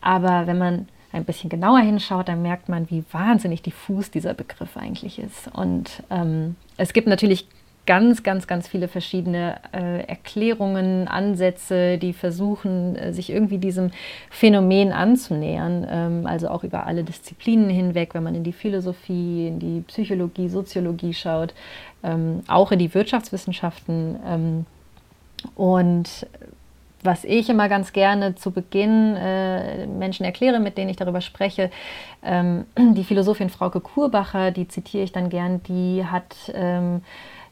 Aber 0.00 0.46
wenn 0.46 0.58
man 0.58 0.88
ein 1.12 1.24
bisschen 1.24 1.50
genauer 1.50 1.80
hinschaut, 1.80 2.28
dann 2.28 2.42
merkt 2.42 2.68
man, 2.68 2.90
wie 2.90 3.04
wahnsinnig 3.12 3.62
diffus 3.62 4.10
dieser 4.10 4.34
Begriff 4.34 4.76
eigentlich 4.76 5.18
ist. 5.18 5.48
Und 5.52 6.02
ähm, 6.10 6.56
es 6.76 6.92
gibt 6.92 7.08
natürlich 7.08 7.46
ganz, 7.86 8.22
ganz, 8.22 8.46
ganz 8.46 8.68
viele 8.68 8.88
verschiedene 8.88 9.56
äh, 9.72 10.00
Erklärungen, 10.06 11.08
Ansätze, 11.08 11.98
die 11.98 12.12
versuchen, 12.12 12.96
äh, 12.96 13.12
sich 13.12 13.30
irgendwie 13.30 13.58
diesem 13.58 13.90
Phänomen 14.30 14.92
anzunähern. 14.92 15.86
Ähm, 15.88 16.26
also 16.26 16.48
auch 16.48 16.64
über 16.64 16.86
alle 16.86 17.04
Disziplinen 17.04 17.70
hinweg, 17.70 18.14
wenn 18.14 18.22
man 18.22 18.34
in 18.34 18.44
die 18.44 18.52
Philosophie, 18.52 19.48
in 19.48 19.58
die 19.58 19.80
Psychologie, 19.82 20.48
Soziologie 20.48 21.14
schaut, 21.14 21.54
ähm, 22.02 22.42
auch 22.48 22.72
in 22.72 22.78
die 22.78 22.92
Wirtschaftswissenschaften. 22.92 24.16
Ähm, 24.26 24.66
und 25.54 26.26
was 27.02 27.24
ich 27.24 27.48
immer 27.48 27.68
ganz 27.68 27.92
gerne 27.92 28.34
zu 28.34 28.50
Beginn 28.50 29.16
äh, 29.16 29.86
Menschen 29.86 30.24
erkläre, 30.24 30.60
mit 30.60 30.76
denen 30.76 30.90
ich 30.90 30.96
darüber 30.96 31.20
spreche, 31.20 31.70
ähm, 32.22 32.64
die 32.76 33.04
Philosophin 33.04 33.48
Frauke 33.48 33.80
Kurbacher, 33.80 34.50
die 34.50 34.68
zitiere 34.68 35.04
ich 35.04 35.12
dann 35.12 35.30
gern, 35.30 35.62
die 35.62 36.04
hat 36.04 36.34
ähm, 36.52 37.02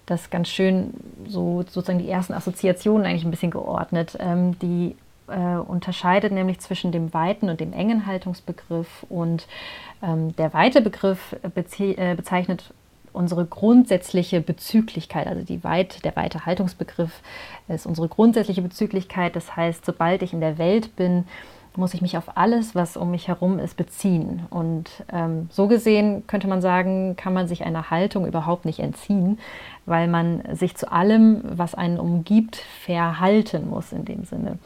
das 0.06 0.30
ganz 0.30 0.48
schön 0.48 0.92
so 1.26 1.62
sozusagen 1.62 1.98
die 1.98 2.10
ersten 2.10 2.34
Assoziationen 2.34 3.06
eigentlich 3.06 3.24
ein 3.24 3.30
bisschen 3.30 3.50
geordnet. 3.50 4.16
Ähm, 4.20 4.58
die 4.58 4.96
äh, 5.28 5.56
unterscheidet 5.56 6.32
nämlich 6.32 6.60
zwischen 6.60 6.92
dem 6.92 7.14
weiten 7.14 7.48
und 7.48 7.60
dem 7.60 7.72
engen 7.72 8.06
Haltungsbegriff. 8.06 9.06
Und 9.08 9.46
ähm, 10.02 10.36
der 10.36 10.52
weite 10.52 10.82
Begriff 10.82 11.34
äh, 11.42 12.14
bezeichnet 12.14 12.72
unsere 13.12 13.46
grundsätzliche 13.46 14.40
Bezüglichkeit, 14.40 15.28
also 15.28 15.44
die 15.44 15.62
weit, 15.62 16.04
der 16.04 16.16
weite 16.16 16.46
Haltungsbegriff 16.46 17.22
ist 17.68 17.86
unsere 17.86 18.08
grundsätzliche 18.08 18.60
Bezüglichkeit. 18.60 19.36
Das 19.36 19.56
heißt, 19.56 19.86
sobald 19.86 20.22
ich 20.22 20.32
in 20.32 20.40
der 20.40 20.58
Welt 20.58 20.96
bin, 20.96 21.24
muss 21.76 21.94
ich 21.94 22.02
mich 22.02 22.16
auf 22.16 22.36
alles, 22.36 22.74
was 22.74 22.96
um 22.96 23.10
mich 23.10 23.28
herum 23.28 23.58
ist, 23.58 23.76
beziehen. 23.76 24.46
Und 24.50 24.90
ähm, 25.12 25.48
so 25.50 25.66
gesehen 25.66 26.26
könnte 26.26 26.46
man 26.46 26.62
sagen, 26.62 27.16
kann 27.16 27.34
man 27.34 27.48
sich 27.48 27.64
einer 27.64 27.90
Haltung 27.90 28.26
überhaupt 28.26 28.64
nicht 28.64 28.78
entziehen, 28.78 29.38
weil 29.86 30.08
man 30.08 30.42
sich 30.54 30.76
zu 30.76 30.90
allem, 30.90 31.40
was 31.44 31.74
einen 31.74 31.98
umgibt, 31.98 32.56
verhalten 32.56 33.68
muss 33.68 33.92
in 33.92 34.04
dem 34.04 34.24
Sinne. 34.24 34.58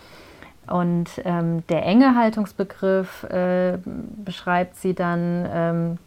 Und 0.67 1.09
ähm, 1.25 1.67
der 1.69 1.87
enge 1.87 2.15
Haltungsbegriff 2.15 3.25
äh, 3.25 3.79
beschreibt 4.25 4.77
sie 4.77 4.95
dann 4.95 5.49
ähm, 5.51 5.99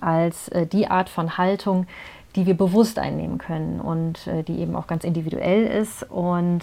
als 0.00 0.48
äh, 0.48 0.66
die 0.66 0.88
Art 0.88 1.08
von 1.08 1.38
Haltung, 1.38 1.86
die 2.34 2.46
wir 2.46 2.56
bewusst 2.56 2.98
einnehmen 2.98 3.38
können 3.38 3.80
und 3.80 4.26
äh, 4.26 4.42
die 4.42 4.58
eben 4.58 4.74
auch 4.74 4.88
ganz 4.88 5.04
individuell 5.04 5.66
ist 5.66 6.02
und 6.10 6.62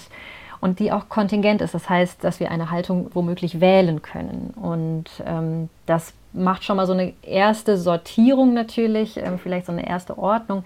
und 0.62 0.80
die 0.80 0.92
auch 0.92 1.10
kontingent 1.10 1.62
ist. 1.62 1.74
Das 1.74 1.90
heißt, 1.90 2.24
dass 2.24 2.40
wir 2.40 2.52
eine 2.52 2.72
Haltung 2.72 3.10
womöglich 3.14 3.60
wählen 3.60 4.02
können. 4.02 4.54
Und 4.56 5.06
ähm, 5.26 5.70
das 5.88 6.14
macht 6.34 6.64
schon 6.64 6.78
mal 6.78 6.86
so 6.86 6.94
eine 6.94 7.14
erste 7.24 7.78
Sortierung 7.78 8.54
natürlich, 8.54 9.18
ähm, 9.18 9.40
vielleicht 9.40 9.66
so 9.66 9.72
eine 9.72 9.88
erste 9.88 10.18
Ordnung. 10.18 10.64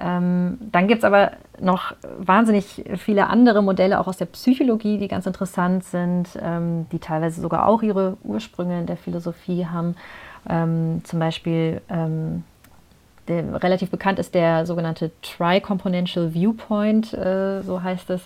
Ähm, 0.00 0.58
dann 0.72 0.86
gibt 0.86 0.98
es 0.98 1.04
aber 1.04 1.32
noch 1.60 1.94
wahnsinnig 2.18 2.84
viele 2.96 3.28
andere 3.28 3.62
Modelle, 3.62 3.98
auch 3.98 4.06
aus 4.06 4.16
der 4.16 4.26
Psychologie, 4.26 4.98
die 4.98 5.08
ganz 5.08 5.26
interessant 5.26 5.84
sind, 5.84 6.28
ähm, 6.40 6.86
die 6.92 6.98
teilweise 6.98 7.40
sogar 7.40 7.66
auch 7.66 7.82
ihre 7.82 8.16
Ursprünge 8.22 8.78
in 8.80 8.86
der 8.86 8.96
Philosophie 8.96 9.66
haben. 9.66 9.96
Ähm, 10.48 11.00
zum 11.04 11.18
Beispiel 11.18 11.80
ähm, 11.88 12.44
der, 13.28 13.62
relativ 13.62 13.90
bekannt 13.90 14.18
ist 14.18 14.34
der 14.34 14.66
sogenannte 14.66 15.10
Tri-Componential 15.22 16.34
Viewpoint, 16.34 17.12
äh, 17.12 17.62
so 17.62 17.82
heißt 17.82 18.10
es. 18.10 18.22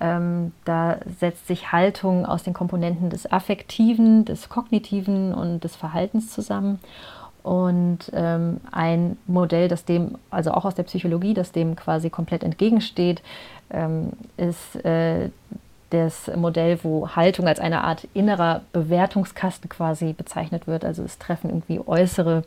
Ähm, 0.00 0.52
da 0.64 0.98
setzt 1.18 1.46
sich 1.46 1.72
Haltung 1.72 2.26
aus 2.26 2.42
den 2.42 2.54
Komponenten 2.54 3.10
des 3.10 3.30
Affektiven, 3.30 4.24
des 4.24 4.48
Kognitiven 4.48 5.34
und 5.34 5.64
des 5.64 5.76
Verhaltens 5.76 6.30
zusammen. 6.30 6.80
Und 7.42 8.10
ähm, 8.14 8.60
ein 8.70 9.16
Modell, 9.26 9.68
das 9.68 9.84
dem, 9.84 10.16
also 10.30 10.52
auch 10.52 10.64
aus 10.64 10.76
der 10.76 10.84
Psychologie, 10.84 11.34
das 11.34 11.50
dem 11.50 11.74
quasi 11.74 12.08
komplett 12.08 12.44
entgegensteht, 12.44 13.22
ähm, 13.70 14.10
ist 14.36 14.76
äh, 14.84 15.30
das 15.90 16.30
Modell, 16.36 16.78
wo 16.84 17.08
Haltung 17.08 17.46
als 17.46 17.60
eine 17.60 17.84
Art 17.84 18.06
innerer 18.14 18.62
Bewertungskasten 18.72 19.68
quasi 19.68 20.12
bezeichnet 20.12 20.66
wird. 20.66 20.84
Also 20.84 21.02
es 21.02 21.18
treffen 21.18 21.50
irgendwie 21.50 21.80
äußere 21.84 22.44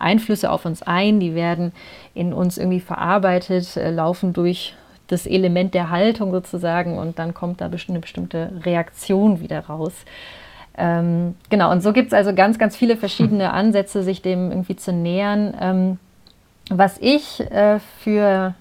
Einflüsse 0.00 0.50
auf 0.50 0.64
uns 0.64 0.82
ein, 0.82 1.20
die 1.20 1.34
werden 1.34 1.72
in 2.14 2.32
uns 2.32 2.58
irgendwie 2.58 2.80
verarbeitet, 2.80 3.76
äh, 3.76 3.90
laufen 3.90 4.32
durch 4.32 4.74
das 5.06 5.26
Element 5.26 5.74
der 5.74 5.90
Haltung 5.90 6.30
sozusagen 6.30 6.98
und 6.98 7.18
dann 7.18 7.34
kommt 7.34 7.60
da 7.60 7.66
eine 7.66 8.00
bestimmte 8.00 8.52
Reaktion 8.64 9.40
wieder 9.40 9.60
raus. 9.66 9.92
Ähm, 10.78 11.34
genau, 11.48 11.70
und 11.72 11.82
so 11.82 11.92
gibt 11.92 12.08
es 12.08 12.12
also 12.12 12.34
ganz, 12.34 12.58
ganz 12.58 12.76
viele 12.76 12.96
verschiedene 12.96 13.48
hm. 13.48 13.54
Ansätze, 13.54 14.02
sich 14.02 14.22
dem 14.22 14.50
irgendwie 14.50 14.76
zu 14.76 14.92
nähern. 14.92 15.54
Ähm, 15.60 15.98
was 16.70 16.98
ich 16.98 17.40
äh, 17.40 17.80
für 17.98 18.54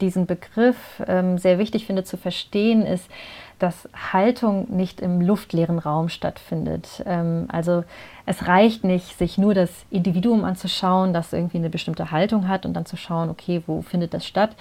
diesen 0.00 0.26
Begriff 0.26 0.76
ähm, 1.06 1.38
sehr 1.38 1.58
wichtig 1.58 1.86
finde 1.86 2.04
zu 2.04 2.16
verstehen, 2.16 2.82
ist, 2.82 3.08
dass 3.58 3.88
Haltung 4.12 4.66
nicht 4.68 5.00
im 5.00 5.20
luftleeren 5.20 5.78
Raum 5.78 6.08
stattfindet. 6.08 7.02
Ähm, 7.06 7.46
also 7.48 7.84
es 8.26 8.46
reicht 8.46 8.84
nicht, 8.84 9.18
sich 9.18 9.38
nur 9.38 9.54
das 9.54 9.70
Individuum 9.90 10.44
anzuschauen, 10.44 11.12
das 11.12 11.32
irgendwie 11.32 11.58
eine 11.58 11.70
bestimmte 11.70 12.10
Haltung 12.10 12.48
hat 12.48 12.66
und 12.66 12.74
dann 12.74 12.86
zu 12.86 12.96
schauen, 12.96 13.30
okay, 13.30 13.62
wo 13.66 13.82
findet 13.82 14.14
das 14.14 14.26
statt, 14.26 14.56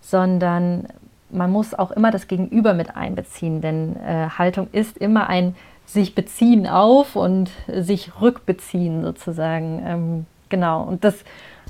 sondern 0.00 0.86
man 1.30 1.50
muss 1.50 1.74
auch 1.74 1.90
immer 1.90 2.10
das 2.10 2.28
Gegenüber 2.28 2.74
mit 2.74 2.96
einbeziehen, 2.96 3.60
denn 3.60 3.96
äh, 3.96 4.28
Haltung 4.30 4.68
ist 4.72 4.96
immer 4.96 5.28
ein 5.28 5.54
sich 5.86 6.14
beziehen 6.14 6.66
auf 6.66 7.16
und 7.16 7.50
sich 7.66 8.20
rückbeziehen 8.20 9.02
sozusagen. 9.02 9.82
Ähm, 9.84 10.26
genau. 10.48 10.82
Und 10.84 11.04
das 11.04 11.24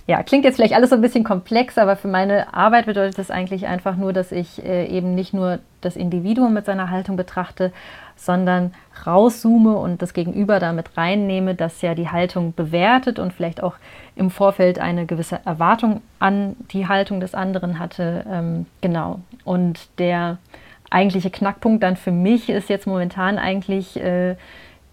ja, 0.07 0.23
klingt 0.23 0.45
jetzt 0.45 0.57
vielleicht 0.57 0.75
alles 0.75 0.91
so 0.91 0.97
ein 0.97 1.03
bisschen 1.03 1.25
komplex, 1.25 1.79
aber 1.79 1.97
für 1.97 2.09
meine 2.09 2.53
Arbeit 2.53 2.87
bedeutet 2.87 3.19
das 3.19 3.31
eigentlich 3.31 3.67
einfach 3.67 3.97
nur, 3.97 4.13
dass 4.13 4.33
ich 4.33 4.65
äh, 4.65 4.87
eben 4.87 5.15
nicht 5.15 5.33
nur 5.33 5.61
das 5.81 5.97
Individuum 5.97 6.53
mit 6.53 6.67
seiner 6.67 6.91
Haltung 6.91 7.17
betrachte, 7.17 7.73
sondern 8.17 8.75
rauszoome 9.07 9.77
und 9.77 10.03
das 10.03 10.13
Gegenüber 10.13 10.61
damit 10.61 10.97
reinnehme, 10.97 11.55
das 11.55 11.81
ja 11.81 11.95
die 11.95 12.11
Haltung 12.11 12.55
bewertet 12.55 13.19
und 13.19 13.33
vielleicht 13.33 13.63
auch 13.63 13.75
im 14.15 14.31
Vorfeld 14.31 14.79
eine 14.79 15.07
gewisse 15.07 15.41
Erwartung 15.45 16.03
an 16.19 16.57
die 16.73 16.87
Haltung 16.87 17.21
des 17.21 17.35
anderen 17.35 17.79
hatte. 17.79 18.25
Ähm, 18.29 18.67
genau. 18.83 19.21
Und 19.45 19.89
der 19.99 20.39
eigentliche 20.91 21.31
Knackpunkt 21.31 21.83
dann 21.83 21.97
für 21.97 22.13
mich 22.13 22.51
ist 22.51 22.69
jetzt 22.69 22.87
momentan 22.87 23.39
eigentlich, 23.39 23.97
äh, 23.97 24.37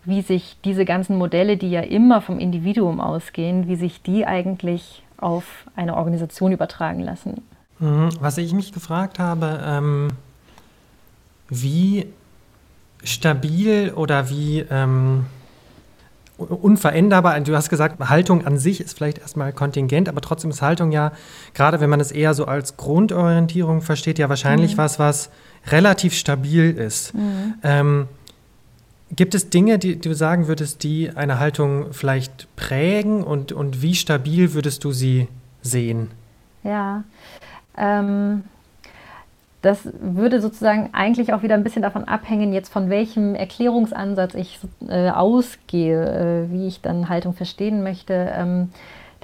wie 0.08 0.22
sich 0.22 0.58
diese 0.64 0.86
ganzen 0.86 1.18
Modelle, 1.18 1.58
die 1.58 1.70
ja 1.70 1.82
immer 1.82 2.22
vom 2.22 2.40
Individuum 2.40 3.02
ausgehen, 3.02 3.68
wie 3.68 3.76
sich 3.76 4.02
die 4.02 4.26
eigentlich 4.26 5.04
auf 5.18 5.66
eine 5.76 5.98
Organisation 5.98 6.54
übertragen 6.54 7.02
lassen. 7.02 7.42
Mhm. 7.80 8.10
Was 8.22 8.38
ich 8.38 8.54
mich 8.54 8.72
gefragt 8.72 9.20
habe, 9.20 9.60
ähm, 9.66 10.08
wie 11.50 12.08
stabil 13.04 13.92
oder 13.94 14.30
wie 14.30 14.60
ähm, 14.70 15.26
unveränderbar, 16.38 17.40
du 17.42 17.56
hast 17.56 17.70
gesagt, 17.70 18.00
Haltung 18.10 18.46
an 18.46 18.58
sich 18.58 18.80
ist 18.80 18.98
vielleicht 18.98 19.18
erstmal 19.18 19.52
kontingent, 19.52 20.08
aber 20.08 20.22
trotzdem 20.22 20.52
ist 20.52 20.62
Haltung 20.62 20.92
ja, 20.94 21.12
gerade 21.54 21.82
wenn 21.82 21.90
man 21.90 22.00
es 22.00 22.12
eher 22.12 22.34
so 22.34 22.46
als 22.46 22.78
Grundorientierung 22.78 23.82
versteht, 23.82 24.20
ja 24.20 24.30
wahrscheinlich 24.30 24.74
mhm. 24.74 24.78
was, 24.78 25.00
was 25.00 25.30
relativ 25.68 26.14
stabil 26.14 26.72
ist. 26.72 27.14
Mhm. 27.14 27.56
Ähm, 27.64 28.08
Gibt 29.16 29.36
es 29.36 29.50
Dinge, 29.50 29.80
die 29.80 30.00
du 30.00 30.14
sagen 30.14 30.48
würdest, 30.48 30.84
die 30.84 31.10
eine 31.16 31.40
Haltung 31.40 31.94
vielleicht 31.94 32.54
prägen 32.56 33.24
und, 33.24 33.52
und 33.52 33.82
wie 33.82 33.96
stabil 33.96 34.54
würdest 34.54 34.84
du 34.84 34.92
sie 34.92 35.30
sehen? 35.62 36.12
Ja, 36.64 37.04
ähm, 37.78 38.44
das 39.62 39.88
würde 40.00 40.42
sozusagen 40.42 40.90
eigentlich 40.94 41.34
auch 41.34 41.42
wieder 41.42 41.56
ein 41.56 41.64
bisschen 41.64 41.82
davon 41.82 42.04
abhängen, 42.04 42.54
jetzt 42.54 42.72
von 42.72 42.90
welchem 42.90 43.34
Erklärungsansatz 43.34 44.36
ich 44.36 44.60
äh, 44.88 45.10
ausgehe, 45.10 46.48
äh, 46.48 46.52
wie 46.52 46.68
ich 46.68 46.82
dann 46.82 47.10
Haltung 47.10 47.34
verstehen 47.34 47.84
möchte. 47.84 48.32
Ähm, 48.36 48.70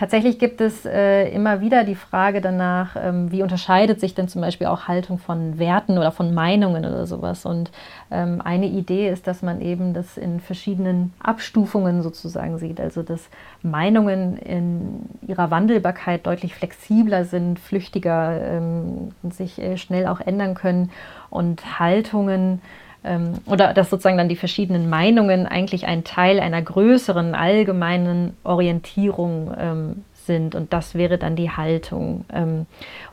Tatsächlich 0.03 0.37
gibt 0.37 0.59
es 0.59 0.85
äh, 0.85 1.29
immer 1.29 1.61
wieder 1.61 1.85
die 1.85 1.95
Frage 1.95 2.41
danach, 2.41 2.97
ähm, 3.01 3.31
wie 3.31 3.41
unterscheidet 3.41 4.01
sich 4.01 4.13
denn 4.13 4.27
zum 4.27 4.41
Beispiel 4.41 4.67
auch 4.67 4.89
Haltung 4.89 5.17
von 5.17 5.59
Werten 5.59 5.97
oder 5.97 6.11
von 6.11 6.33
Meinungen 6.33 6.83
oder 6.83 7.05
sowas. 7.05 7.45
Und 7.45 7.71
ähm, 8.11 8.41
eine 8.43 8.65
Idee 8.65 9.09
ist, 9.09 9.27
dass 9.27 9.41
man 9.41 9.61
eben 9.61 9.93
das 9.93 10.17
in 10.17 10.41
verschiedenen 10.41 11.13
Abstufungen 11.23 12.01
sozusagen 12.01 12.57
sieht. 12.57 12.81
Also 12.81 13.01
dass 13.01 13.29
Meinungen 13.61 14.35
in 14.35 15.05
ihrer 15.25 15.51
Wandelbarkeit 15.51 16.27
deutlich 16.27 16.53
flexibler 16.53 17.23
sind, 17.23 17.57
flüchtiger, 17.57 18.41
ähm, 18.41 19.13
sich 19.29 19.57
äh, 19.57 19.77
schnell 19.77 20.07
auch 20.07 20.19
ändern 20.19 20.53
können 20.53 20.91
und 21.29 21.79
Haltungen 21.79 22.59
ähm, 23.03 23.33
oder 23.45 23.73
dass 23.73 23.89
sozusagen 23.89 24.17
dann 24.17 24.29
die 24.29 24.35
verschiedenen 24.35 24.89
Meinungen 24.89 25.47
eigentlich 25.47 25.85
ein 25.85 26.03
Teil 26.03 26.39
einer 26.39 26.61
größeren 26.61 27.35
allgemeinen 27.35 28.35
Orientierung 28.43 29.53
ähm, 29.57 30.03
sind. 30.13 30.55
Und 30.55 30.73
das 30.73 30.95
wäre 30.95 31.17
dann 31.17 31.35
die 31.35 31.51
Haltung. 31.51 32.25
Ähm, 32.31 32.65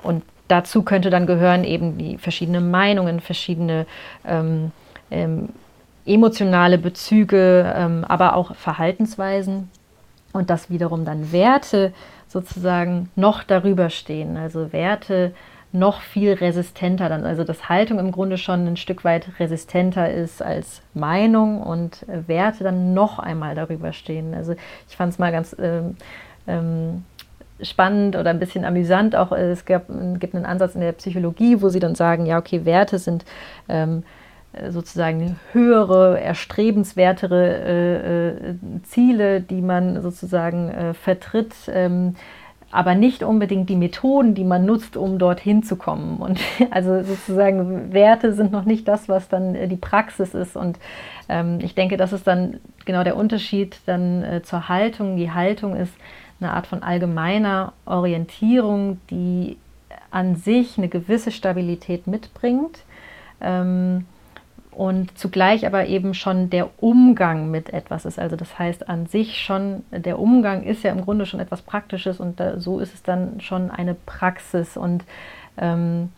und 0.02 0.22
dazu 0.48 0.82
könnte 0.82 1.10
dann 1.10 1.26
gehören 1.26 1.64
eben 1.64 1.98
die 1.98 2.18
verschiedenen 2.18 2.70
Meinungen, 2.70 3.20
verschiedene 3.20 3.86
ähm, 4.26 4.72
ähm, 5.10 5.50
emotionale 6.06 6.78
Bezüge, 6.78 7.72
ähm, 7.76 8.04
aber 8.06 8.36
auch 8.36 8.54
Verhaltensweisen. 8.54 9.70
Und 10.32 10.48
dass 10.48 10.70
wiederum 10.70 11.04
dann 11.04 11.32
Werte 11.32 11.92
sozusagen 12.28 13.10
noch 13.16 13.42
darüber 13.42 13.90
stehen. 13.90 14.36
Also 14.36 14.72
Werte 14.72 15.32
noch 15.72 16.00
viel 16.00 16.32
resistenter 16.32 17.08
dann, 17.08 17.24
also 17.24 17.44
dass 17.44 17.68
Haltung 17.68 17.98
im 17.98 18.10
Grunde 18.10 18.38
schon 18.38 18.66
ein 18.66 18.76
Stück 18.76 19.04
weit 19.04 19.38
resistenter 19.38 20.10
ist 20.10 20.42
als 20.42 20.82
Meinung 20.94 21.62
und 21.62 22.08
äh, 22.08 22.26
Werte 22.26 22.64
dann 22.64 22.92
noch 22.92 23.18
einmal 23.18 23.54
darüber 23.54 23.92
stehen. 23.92 24.34
Also 24.34 24.54
ich 24.88 24.96
fand 24.96 25.12
es 25.12 25.18
mal 25.18 25.30
ganz 25.30 25.54
ähm, 25.60 25.96
ähm, 26.48 27.04
spannend 27.62 28.16
oder 28.16 28.30
ein 28.30 28.40
bisschen 28.40 28.64
amüsant 28.64 29.14
auch. 29.14 29.30
Äh, 29.30 29.50
es 29.50 29.64
gab, 29.64 29.86
gibt 30.18 30.34
einen 30.34 30.46
Ansatz 30.46 30.74
in 30.74 30.80
der 30.80 30.92
Psychologie, 30.92 31.62
wo 31.62 31.68
sie 31.68 31.80
dann 31.80 31.94
sagen, 31.94 32.26
ja, 32.26 32.38
okay, 32.38 32.64
Werte 32.64 32.98
sind 32.98 33.24
ähm, 33.68 34.02
sozusagen 34.68 35.38
höhere, 35.52 36.20
erstrebenswertere 36.20 37.46
äh, 37.46 38.28
äh, 38.28 38.54
Ziele, 38.82 39.40
die 39.40 39.62
man 39.62 40.02
sozusagen 40.02 40.70
äh, 40.70 40.94
vertritt. 40.94 41.54
Ähm, 41.72 42.16
aber 42.72 42.94
nicht 42.94 43.22
unbedingt 43.22 43.68
die 43.68 43.76
Methoden, 43.76 44.34
die 44.34 44.44
man 44.44 44.64
nutzt, 44.64 44.96
um 44.96 45.18
dorthin 45.18 45.62
zu 45.62 45.76
kommen. 45.76 46.18
Und 46.18 46.40
also 46.70 47.02
sozusagen 47.02 47.92
Werte 47.92 48.32
sind 48.32 48.52
noch 48.52 48.64
nicht 48.64 48.86
das, 48.86 49.08
was 49.08 49.28
dann 49.28 49.54
äh, 49.54 49.68
die 49.68 49.76
Praxis 49.76 50.34
ist. 50.34 50.56
Und 50.56 50.78
ähm, 51.28 51.58
ich 51.62 51.74
denke, 51.74 51.96
das 51.96 52.12
ist 52.12 52.26
dann 52.26 52.60
genau 52.84 53.02
der 53.02 53.16
Unterschied 53.16 53.80
dann 53.86 54.22
äh, 54.22 54.42
zur 54.42 54.68
Haltung. 54.68 55.16
Die 55.16 55.32
Haltung 55.32 55.74
ist 55.76 55.92
eine 56.40 56.52
Art 56.52 56.66
von 56.66 56.82
allgemeiner 56.82 57.72
Orientierung, 57.86 59.00
die 59.10 59.56
an 60.10 60.36
sich 60.36 60.78
eine 60.78 60.88
gewisse 60.88 61.30
Stabilität 61.32 62.06
mitbringt. 62.06 62.78
Ähm, 63.40 64.06
und 64.70 65.16
zugleich 65.18 65.66
aber 65.66 65.86
eben 65.86 66.14
schon 66.14 66.48
der 66.48 66.70
Umgang 66.82 67.50
mit 67.50 67.72
etwas 67.72 68.04
ist. 68.04 68.18
Also 68.18 68.36
das 68.36 68.58
heißt 68.58 68.88
an 68.88 69.06
sich 69.06 69.38
schon, 69.40 69.82
der 69.90 70.18
Umgang 70.18 70.62
ist 70.62 70.84
ja 70.84 70.92
im 70.92 71.02
Grunde 71.02 71.26
schon 71.26 71.40
etwas 71.40 71.62
Praktisches 71.62 72.20
und 72.20 72.38
da, 72.38 72.60
so 72.60 72.78
ist 72.78 72.94
es 72.94 73.02
dann 73.02 73.40
schon 73.40 73.70
eine 73.70 73.94
Praxis 73.94 74.76
und 74.76 75.04
ähm, 75.58 76.10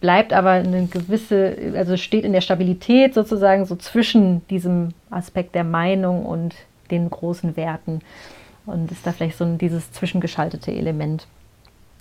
bleibt 0.00 0.32
aber 0.32 0.50
eine 0.50 0.86
gewisse, 0.86 1.56
also 1.76 1.96
steht 1.96 2.24
in 2.24 2.32
der 2.32 2.40
Stabilität 2.40 3.14
sozusagen 3.14 3.64
so 3.64 3.76
zwischen 3.76 4.46
diesem 4.48 4.88
Aspekt 5.10 5.54
der 5.54 5.64
Meinung 5.64 6.26
und 6.26 6.54
den 6.90 7.08
großen 7.08 7.56
Werten 7.56 8.00
und 8.66 8.90
ist 8.90 9.06
da 9.06 9.12
vielleicht 9.12 9.38
so 9.38 9.44
ein, 9.44 9.58
dieses 9.58 9.92
zwischengeschaltete 9.92 10.72
Element. 10.72 11.26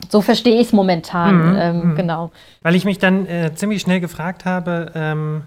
So 0.10 0.22
verstehe 0.22 0.56
ich 0.56 0.68
es 0.68 0.74
momentan, 0.74 1.52
mhm, 1.52 1.58
ähm, 1.60 1.90
mhm. 1.90 1.96
genau. 1.96 2.32
Weil 2.64 2.76
ich 2.76 2.86
mich 2.86 2.98
dann 2.98 3.28
äh, 3.28 3.54
ziemlich 3.54 3.82
schnell 3.82 4.00
gefragt 4.00 4.46
habe, 4.46 4.92
ähm, 4.96 5.44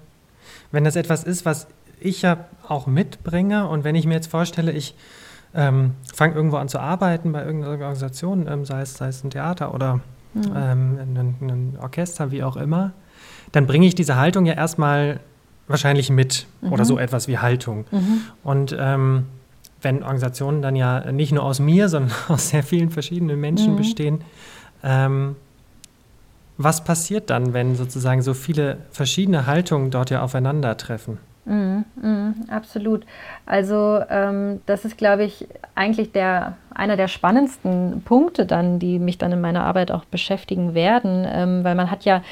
wenn 0.74 0.84
das 0.84 0.96
etwas 0.96 1.24
ist, 1.24 1.44
was 1.44 1.66
ich 2.00 2.22
ja 2.22 2.44
auch 2.68 2.86
mitbringe 2.86 3.68
und 3.68 3.84
wenn 3.84 3.94
ich 3.94 4.06
mir 4.06 4.14
jetzt 4.14 4.30
vorstelle, 4.30 4.72
ich 4.72 4.94
ähm, 5.54 5.92
fange 6.12 6.34
irgendwo 6.34 6.56
an 6.56 6.68
zu 6.68 6.78
arbeiten 6.78 7.32
bei 7.32 7.44
irgendeiner 7.44 7.72
Organisation, 7.72 8.46
ähm, 8.48 8.64
sei, 8.64 8.82
es, 8.82 8.94
sei 8.94 9.08
es 9.08 9.22
ein 9.22 9.30
Theater 9.30 9.72
oder 9.72 10.00
mhm. 10.34 10.42
ähm, 10.56 10.98
ein, 11.00 11.36
ein, 11.40 11.78
Orchester, 11.80 12.30
wie 12.30 12.42
auch 12.42 12.56
immer, 12.56 12.92
dann 13.52 13.66
bringe 13.66 13.86
ich 13.86 13.94
diese 13.94 14.16
Haltung 14.16 14.46
ja 14.46 14.54
erstmal 14.54 15.20
wahrscheinlich 15.68 16.10
mit 16.10 16.46
mhm. 16.60 16.72
oder 16.72 16.84
so 16.84 16.98
etwas 16.98 17.28
wie 17.28 17.38
Haltung. 17.38 17.86
Mhm. 17.90 18.20
Und 18.42 18.76
ähm, 18.78 19.26
wenn 19.80 20.02
Organisationen 20.02 20.60
dann 20.60 20.76
ja 20.76 21.12
nicht 21.12 21.32
nur 21.32 21.44
aus 21.44 21.60
mir, 21.60 21.88
sondern 21.88 22.12
aus 22.28 22.50
sehr 22.50 22.62
vielen 22.62 22.90
verschiedenen 22.90 23.40
Menschen 23.40 23.72
mhm. 23.72 23.76
bestehen, 23.76 24.20
ähm, 24.82 25.36
was 26.56 26.84
passiert 26.84 27.30
dann, 27.30 27.52
wenn 27.52 27.74
sozusagen 27.74 28.22
so 28.22 28.34
viele 28.34 28.78
verschiedene 28.90 29.46
Haltungen 29.46 29.90
dort 29.90 30.10
ja 30.10 30.22
aufeinandertreffen? 30.22 31.18
Mm, 31.46 31.84
mm, 32.00 32.34
absolut. 32.48 33.04
Also 33.44 34.00
ähm, 34.08 34.60
das 34.66 34.84
ist, 34.84 34.96
glaube 34.96 35.24
ich, 35.24 35.46
eigentlich 35.74 36.12
der, 36.12 36.56
einer 36.74 36.96
der 36.96 37.08
spannendsten 37.08 38.02
Punkte 38.04 38.46
dann, 38.46 38.78
die 38.78 38.98
mich 38.98 39.18
dann 39.18 39.32
in 39.32 39.40
meiner 39.40 39.64
Arbeit 39.64 39.90
auch 39.90 40.04
beschäftigen 40.06 40.74
werden, 40.74 41.26
ähm, 41.28 41.64
weil 41.64 41.74
man 41.74 41.90
hat 41.90 42.04
ja 42.04 42.22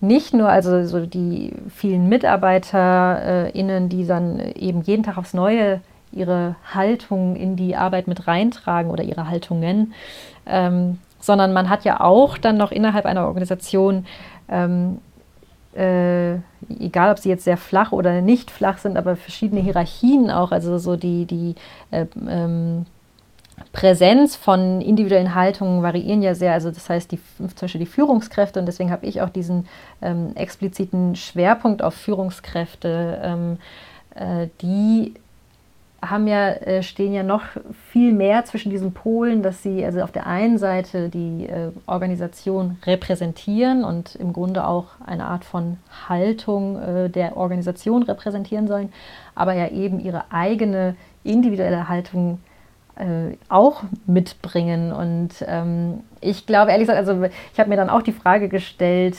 nicht 0.00 0.32
nur 0.32 0.48
also 0.48 0.84
so 0.86 1.04
die 1.04 1.52
vielen 1.68 2.08
MitarbeiterInnen, 2.08 3.88
die 3.88 4.06
dann 4.06 4.38
eben 4.38 4.82
jeden 4.82 5.02
Tag 5.02 5.18
aufs 5.18 5.34
Neue 5.34 5.80
ihre 6.12 6.56
Haltung 6.74 7.36
in 7.36 7.56
die 7.56 7.76
Arbeit 7.76 8.08
mit 8.08 8.26
reintragen 8.26 8.90
oder 8.90 9.04
ihre 9.04 9.28
Haltungen, 9.28 9.94
ähm, 10.46 10.98
sondern 11.20 11.52
man 11.52 11.68
hat 11.68 11.84
ja 11.84 12.00
auch 12.00 12.38
dann 12.38 12.56
noch 12.56 12.72
innerhalb 12.72 13.06
einer 13.06 13.26
Organisation, 13.26 14.06
ähm, 14.48 14.98
äh, 15.74 16.34
egal 16.68 17.12
ob 17.12 17.18
sie 17.18 17.28
jetzt 17.28 17.44
sehr 17.44 17.56
flach 17.56 17.92
oder 17.92 18.20
nicht 18.20 18.50
flach 18.50 18.78
sind, 18.78 18.96
aber 18.96 19.16
verschiedene 19.16 19.60
Hierarchien 19.60 20.30
auch, 20.30 20.50
also 20.50 20.78
so 20.78 20.96
die, 20.96 21.26
die 21.26 21.54
äh, 21.90 22.06
ähm, 22.28 22.86
Präsenz 23.72 24.36
von 24.36 24.80
individuellen 24.80 25.34
Haltungen 25.34 25.82
variieren 25.82 26.22
ja 26.22 26.34
sehr. 26.34 26.54
Also 26.54 26.70
das 26.70 26.88
heißt, 26.88 27.12
die, 27.12 27.20
zum 27.36 27.48
Beispiel 27.60 27.80
die 27.80 27.86
Führungskräfte, 27.86 28.58
und 28.58 28.66
deswegen 28.66 28.90
habe 28.90 29.06
ich 29.06 29.20
auch 29.22 29.28
diesen 29.28 29.66
ähm, 30.02 30.32
expliziten 30.34 31.14
Schwerpunkt 31.14 31.82
auf 31.82 31.94
Führungskräfte, 31.94 33.20
ähm, 33.22 33.58
äh, 34.14 34.48
die 34.60 35.14
haben 36.02 36.26
ja, 36.26 36.50
äh, 36.50 36.82
stehen 36.82 37.12
ja 37.12 37.22
noch 37.22 37.42
viel 37.90 38.12
mehr 38.12 38.44
zwischen 38.44 38.70
diesen 38.70 38.92
Polen, 38.92 39.42
dass 39.42 39.62
sie 39.62 39.84
also 39.84 40.00
auf 40.00 40.12
der 40.12 40.26
einen 40.26 40.56
Seite 40.56 41.10
die 41.10 41.46
äh, 41.46 41.72
Organisation 41.86 42.78
repräsentieren 42.86 43.84
und 43.84 44.14
im 44.14 44.32
Grunde 44.32 44.66
auch 44.66 44.86
eine 45.04 45.26
Art 45.26 45.44
von 45.44 45.76
Haltung 46.08 46.80
äh, 46.80 47.10
der 47.10 47.36
Organisation 47.36 48.02
repräsentieren 48.02 48.66
sollen, 48.66 48.92
aber 49.34 49.52
ja 49.52 49.68
eben 49.68 50.00
ihre 50.00 50.24
eigene 50.30 50.96
individuelle 51.24 51.88
Haltung 51.88 52.40
auch 53.48 53.82
mitbringen. 54.06 54.92
Und 54.92 55.30
ähm, 55.46 56.00
ich 56.20 56.44
glaube, 56.44 56.70
ehrlich 56.70 56.86
gesagt, 56.86 57.08
also 57.08 57.24
ich 57.50 57.58
habe 57.58 57.70
mir 57.70 57.76
dann 57.76 57.88
auch 57.88 58.02
die 58.02 58.12
Frage 58.12 58.50
gestellt, 58.50 59.16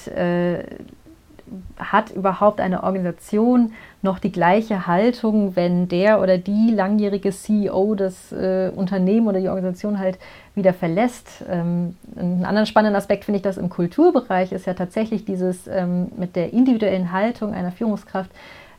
hat 1.78 2.12
überhaupt 2.12 2.62
eine 2.62 2.84
Organisation 2.84 3.74
noch 4.04 4.20
die 4.20 4.32
gleiche 4.32 4.88
Haltung, 4.88 5.56
wenn 5.56 5.88
der 5.88 6.22
oder 6.22 6.38
die 6.38 6.72
langjährige 6.72 7.32
CEO 7.32 7.96
das 7.96 8.32
äh, 8.32 8.72
Unternehmen 8.76 9.28
oder 9.28 9.40
die 9.40 9.50
Organisation 9.50 10.00
halt 10.00 10.18
wieder 10.56 10.74
verlässt? 10.74 11.44
Ähm, 11.50 11.96
einen 12.16 12.46
anderen 12.46 12.66
spannenden 12.66 12.96
Aspekt 12.96 13.26
finde 13.26 13.38
ich, 13.38 13.44
dass 13.44 13.58
im 13.58 13.70
Kulturbereich 13.70 14.52
ist 14.52 14.66
ja 14.66 14.74
tatsächlich 14.74 15.26
dieses 15.26 15.68
ähm, 15.68 16.12
mit 16.18 16.36
der 16.36 16.54
individuellen 16.54 17.12
Haltung 17.12 17.54
einer 17.54 17.72
Führungskraft 17.72 18.32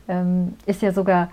ähm, 0.07 0.55
ist 0.65 0.81
ja 0.81 0.91
sogar 0.91 1.29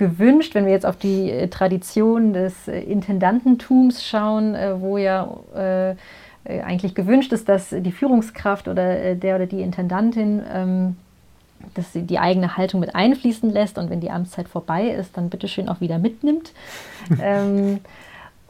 gewünscht, 0.00 0.54
wenn 0.54 0.64
wir 0.64 0.72
jetzt 0.72 0.86
auf 0.86 0.96
die 0.96 1.30
äh, 1.30 1.48
Tradition 1.48 2.32
des 2.32 2.66
äh, 2.66 2.80
Intendantentums 2.80 4.04
schauen, 4.04 4.56
äh, 4.56 4.80
wo 4.80 4.98
ja 4.98 5.28
eigentlich 6.42 6.94
gewünscht 6.94 7.34
ist, 7.34 7.50
dass 7.50 7.68
die 7.68 7.92
Führungskraft 7.92 8.66
oder 8.66 9.14
der 9.14 9.36
oder 9.36 9.44
die 9.44 9.60
Intendantin 9.60 10.40
ähm, 10.50 10.96
dass 11.74 11.92
sie 11.92 12.02
die 12.02 12.18
eigene 12.18 12.56
Haltung 12.56 12.80
mit 12.80 12.94
einfließen 12.94 13.50
lässt 13.50 13.78
und 13.78 13.90
wenn 13.90 14.00
die 14.00 14.10
Amtszeit 14.10 14.48
vorbei 14.48 14.88
ist, 14.88 15.16
dann 15.16 15.30
bitteschön 15.30 15.68
auch 15.68 15.80
wieder 15.80 15.98
mitnimmt. 15.98 16.52
ähm, 17.22 17.80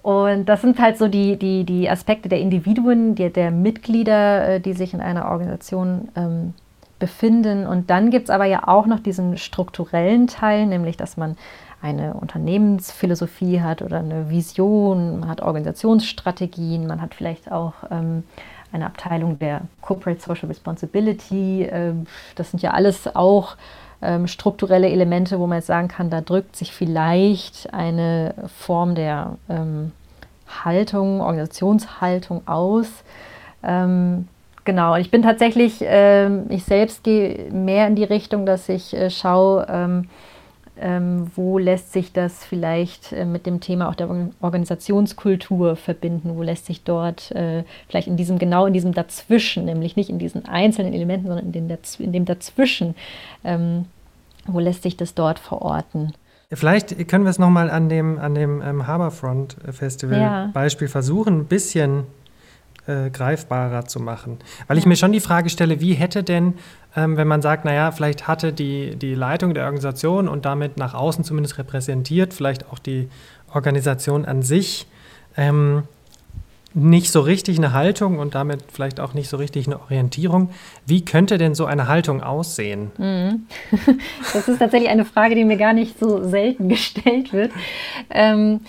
und 0.02 0.46
das 0.46 0.62
sind 0.62 0.78
halt 0.80 0.96
so 0.96 1.08
die, 1.08 1.36
die, 1.36 1.64
die 1.64 1.90
Aspekte 1.90 2.28
der 2.28 2.40
Individuen, 2.40 3.14
die, 3.14 3.30
der 3.30 3.50
Mitglieder, 3.50 4.58
die 4.58 4.72
sich 4.72 4.94
in 4.94 5.00
einer 5.00 5.30
Organisation 5.30 6.08
ähm, 6.16 6.54
befinden. 6.98 7.66
Und 7.66 7.90
dann 7.90 8.10
gibt 8.10 8.24
es 8.24 8.30
aber 8.30 8.44
ja 8.44 8.68
auch 8.68 8.86
noch 8.86 9.00
diesen 9.00 9.36
strukturellen 9.36 10.26
Teil, 10.26 10.66
nämlich 10.66 10.96
dass 10.96 11.16
man 11.16 11.36
eine 11.82 12.14
Unternehmensphilosophie 12.14 13.62
hat 13.62 13.82
oder 13.82 13.98
eine 13.98 14.30
Vision, 14.30 15.20
man 15.20 15.28
hat 15.28 15.40
Organisationsstrategien, 15.40 16.86
man 16.86 17.00
hat 17.00 17.14
vielleicht 17.14 17.50
auch 17.50 17.72
ähm, 17.90 18.24
eine 18.72 18.86
Abteilung 18.86 19.38
der 19.38 19.62
Corporate 19.80 20.20
Social 20.20 20.48
Responsibility. 20.48 21.68
Ähm, 21.70 22.06
das 22.36 22.50
sind 22.50 22.62
ja 22.62 22.70
alles 22.70 23.14
auch 23.14 23.56
ähm, 24.02 24.26
strukturelle 24.26 24.88
Elemente, 24.88 25.38
wo 25.38 25.46
man 25.46 25.58
jetzt 25.58 25.66
sagen 25.66 25.88
kann, 25.88 26.10
da 26.10 26.20
drückt 26.20 26.56
sich 26.56 26.72
vielleicht 26.72 27.72
eine 27.74 28.34
Form 28.58 28.94
der 28.94 29.36
ähm, 29.48 29.92
Haltung, 30.64 31.20
Organisationshaltung 31.20 32.46
aus. 32.46 32.88
Genau, 33.62 34.96
ich 34.96 35.10
bin 35.10 35.22
tatsächlich, 35.22 35.82
ich 35.82 36.64
selbst 36.64 37.04
gehe 37.04 37.52
mehr 37.52 37.86
in 37.86 37.94
die 37.94 38.04
Richtung, 38.04 38.46
dass 38.46 38.70
ich 38.70 38.96
äh, 38.96 39.10
schaue, 39.10 39.66
ähm, 40.80 41.30
wo 41.34 41.58
lässt 41.58 41.92
sich 41.92 42.12
das 42.12 42.44
vielleicht 42.44 43.12
äh, 43.12 43.24
mit 43.24 43.46
dem 43.46 43.60
Thema 43.60 43.88
auch 43.88 43.94
der 43.94 44.08
Organisationskultur 44.40 45.76
verbinden? 45.76 46.36
Wo 46.36 46.42
lässt 46.42 46.66
sich 46.66 46.82
dort 46.82 47.30
äh, 47.32 47.64
vielleicht 47.88 48.08
in 48.08 48.16
diesem, 48.16 48.38
genau 48.38 48.66
in 48.66 48.72
diesem 48.72 48.92
Dazwischen, 48.92 49.64
nämlich 49.64 49.96
nicht 49.96 50.10
in 50.10 50.18
diesen 50.18 50.46
einzelnen 50.46 50.92
Elementen, 50.92 51.26
sondern 51.26 51.46
in, 51.46 51.52
den 51.52 51.78
in 51.98 52.12
dem 52.12 52.24
Dazwischen, 52.24 52.94
ähm, 53.44 53.86
wo 54.46 54.58
lässt 54.58 54.82
sich 54.82 54.96
das 54.96 55.14
dort 55.14 55.38
verorten? 55.38 56.12
Vielleicht 56.52 57.08
können 57.08 57.24
wir 57.24 57.30
es 57.30 57.38
nochmal 57.38 57.70
an 57.70 57.88
dem, 57.88 58.18
an 58.18 58.34
dem 58.34 58.60
ähm, 58.60 58.86
Harbourfront 58.86 59.56
Festival 59.70 60.20
ja. 60.20 60.50
Beispiel 60.52 60.88
versuchen, 60.88 61.40
ein 61.40 61.44
bisschen 61.44 62.04
äh, 62.86 63.10
greifbarer 63.10 63.86
zu 63.86 64.00
machen. 64.00 64.38
Weil 64.66 64.78
ich 64.78 64.86
mir 64.86 64.96
schon 64.96 65.12
die 65.12 65.20
Frage 65.20 65.50
stelle, 65.50 65.80
wie 65.80 65.94
hätte 65.94 66.22
denn, 66.22 66.54
ähm, 66.96 67.16
wenn 67.16 67.28
man 67.28 67.42
sagt, 67.42 67.64
naja, 67.64 67.92
vielleicht 67.92 68.26
hatte 68.26 68.52
die, 68.52 68.96
die 68.96 69.14
Leitung 69.14 69.54
der 69.54 69.64
Organisation 69.64 70.28
und 70.28 70.44
damit 70.44 70.76
nach 70.76 70.94
außen 70.94 71.24
zumindest 71.24 71.58
repräsentiert, 71.58 72.34
vielleicht 72.34 72.70
auch 72.70 72.78
die 72.78 73.08
Organisation 73.52 74.24
an 74.24 74.42
sich, 74.42 74.86
ähm, 75.36 75.84
nicht 76.72 77.10
so 77.10 77.20
richtig 77.20 77.58
eine 77.58 77.72
Haltung 77.72 78.18
und 78.18 78.34
damit 78.34 78.60
vielleicht 78.72 79.00
auch 79.00 79.12
nicht 79.12 79.28
so 79.28 79.36
richtig 79.36 79.66
eine 79.66 79.80
Orientierung. 79.80 80.50
Wie 80.86 81.04
könnte 81.04 81.36
denn 81.36 81.54
so 81.54 81.64
eine 81.64 81.88
Haltung 81.88 82.22
aussehen? 82.22 82.92
Mhm. 82.96 83.46
Das 84.32 84.46
ist 84.46 84.58
tatsächlich 84.58 84.90
eine 84.90 85.04
Frage, 85.04 85.34
die 85.34 85.44
mir 85.44 85.56
gar 85.56 85.72
nicht 85.72 85.98
so 85.98 86.28
selten 86.28 86.68
gestellt 86.68 87.32
wird. 87.32 87.50
Ähm, 88.08 88.60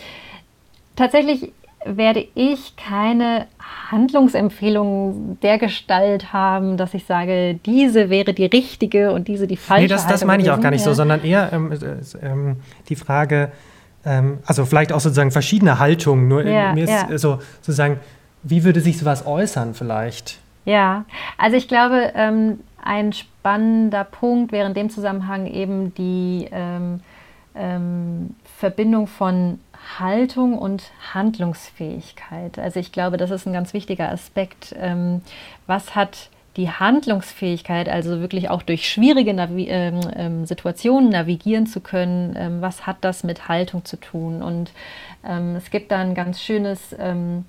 tatsächlich 0.96 1.54
werde 1.86 2.28
ich 2.36 2.76
keine 2.76 3.48
Handlungsempfehlungen 3.92 5.40
der 5.42 5.58
Gestalt 5.58 6.32
haben, 6.32 6.78
dass 6.78 6.94
ich 6.94 7.06
sage, 7.06 7.60
diese 7.66 8.10
wäre 8.10 8.34
die 8.34 8.46
richtige 8.46 9.12
und 9.12 9.28
diese 9.28 9.48
die 9.48 9.58
falsche. 9.58 9.84
Nee, 9.84 9.88
das, 9.88 10.08
das 10.08 10.24
meine 10.24 10.44
ich 10.44 10.52
auch 10.52 10.62
gar 10.62 10.72
nicht 10.72 10.84
so, 10.84 10.94
sondern 10.94 11.24
eher 11.24 11.52
ähm, 11.52 11.72
äh, 11.72 12.26
ähm, 12.26 12.58
die 12.90 12.96
Frage, 12.96 13.52
ähm, 14.06 14.40
also 14.46 14.66
vielleicht 14.66 14.94
auch 14.94 15.00
sozusagen 15.00 15.32
verschiedene 15.32 15.80
Haltungen. 15.80 16.28
Nur 16.28 16.46
ja, 16.46 16.74
mir 16.74 16.86
ist 16.86 16.90
ja. 16.90 17.18
so 17.18 17.40
sozusagen, 17.62 18.00
wie 18.44 18.64
würde 18.64 18.80
sich 18.80 18.98
sowas 18.98 19.26
äußern 19.26 19.74
vielleicht? 19.74 20.40
Ja, 20.66 21.06
also 21.38 21.58
ich 21.58 21.68
glaube, 21.68 22.12
ähm, 22.16 22.60
ein 22.84 23.14
spannender 23.14 24.04
Punkt 24.04 24.52
wäre 24.52 24.68
in 24.68 24.74
dem 24.74 24.90
Zusammenhang 24.90 25.48
eben 25.48 25.94
die 25.96 26.48
ähm, 26.52 27.02
ähm, 27.56 28.36
Verbindung 28.62 29.08
von 29.08 29.60
Haltung 29.98 30.56
und 30.56 30.84
Handlungsfähigkeit. 31.16 32.60
Also 32.60 32.80
ich 32.80 32.92
glaube, 32.92 33.18
das 33.18 33.32
ist 33.32 33.48
ein 33.48 33.54
ganz 33.54 33.74
wichtiger 33.74 34.12
Aspekt. 34.12 34.76
Ähm, 34.80 35.24
was 35.66 35.96
hat 35.96 36.30
die 36.58 36.70
Handlungsfähigkeit, 36.70 37.90
also 37.90 38.20
wirklich 38.20 38.52
auch 38.52 38.62
durch 38.62 38.88
schwierige 38.88 39.34
Navi 39.34 39.66
ähm, 39.68 40.02
ähm, 40.16 40.46
Situationen 40.46 41.10
navigieren 41.10 41.66
zu 41.66 41.80
können, 41.80 42.36
ähm, 42.38 42.62
was 42.62 42.86
hat 42.86 42.98
das 43.02 43.24
mit 43.24 43.48
Haltung 43.48 43.84
zu 43.84 43.98
tun? 44.00 44.44
Und 44.44 44.74
ähm, 45.28 45.56
es 45.56 45.72
gibt 45.72 45.92
da 45.92 45.98
ein 45.98 46.14
ganz 46.14 46.40
schönes 46.40 46.96
ähm, 47.00 47.46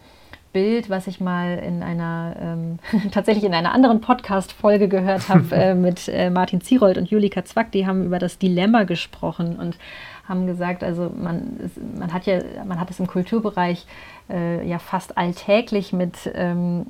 Bild, 0.54 0.88
was 0.88 1.06
ich 1.08 1.20
mal 1.20 1.58
in 1.58 1.82
einer, 1.82 2.68
tatsächlich 3.10 3.44
in 3.44 3.54
einer 3.54 3.72
anderen 3.72 4.00
Podcast-Folge 4.00 4.88
gehört 4.88 5.28
habe 5.28 5.44
äh, 5.54 5.74
mit 5.74 6.08
äh, 6.08 6.30
Martin 6.30 6.62
Zierold 6.62 6.96
und 6.96 7.10
Julika 7.10 7.44
Zwack, 7.44 7.70
die 7.72 7.86
haben 7.86 8.06
über 8.06 8.18
das 8.18 8.38
Dilemma 8.38 8.84
gesprochen 8.84 9.56
und 9.56 9.76
haben 10.28 10.46
gesagt, 10.46 10.84
also 10.84 11.10
man, 11.14 11.70
man 11.98 12.12
hat 12.12 12.26
ja, 12.26 12.40
man 12.64 12.80
hat 12.80 12.90
es 12.90 13.00
im 13.00 13.06
Kulturbereich 13.06 13.86
äh, 14.30 14.66
ja 14.66 14.78
fast 14.78 15.18
alltäglich 15.18 15.92
mit 15.92 16.30
ähm, 16.34 16.86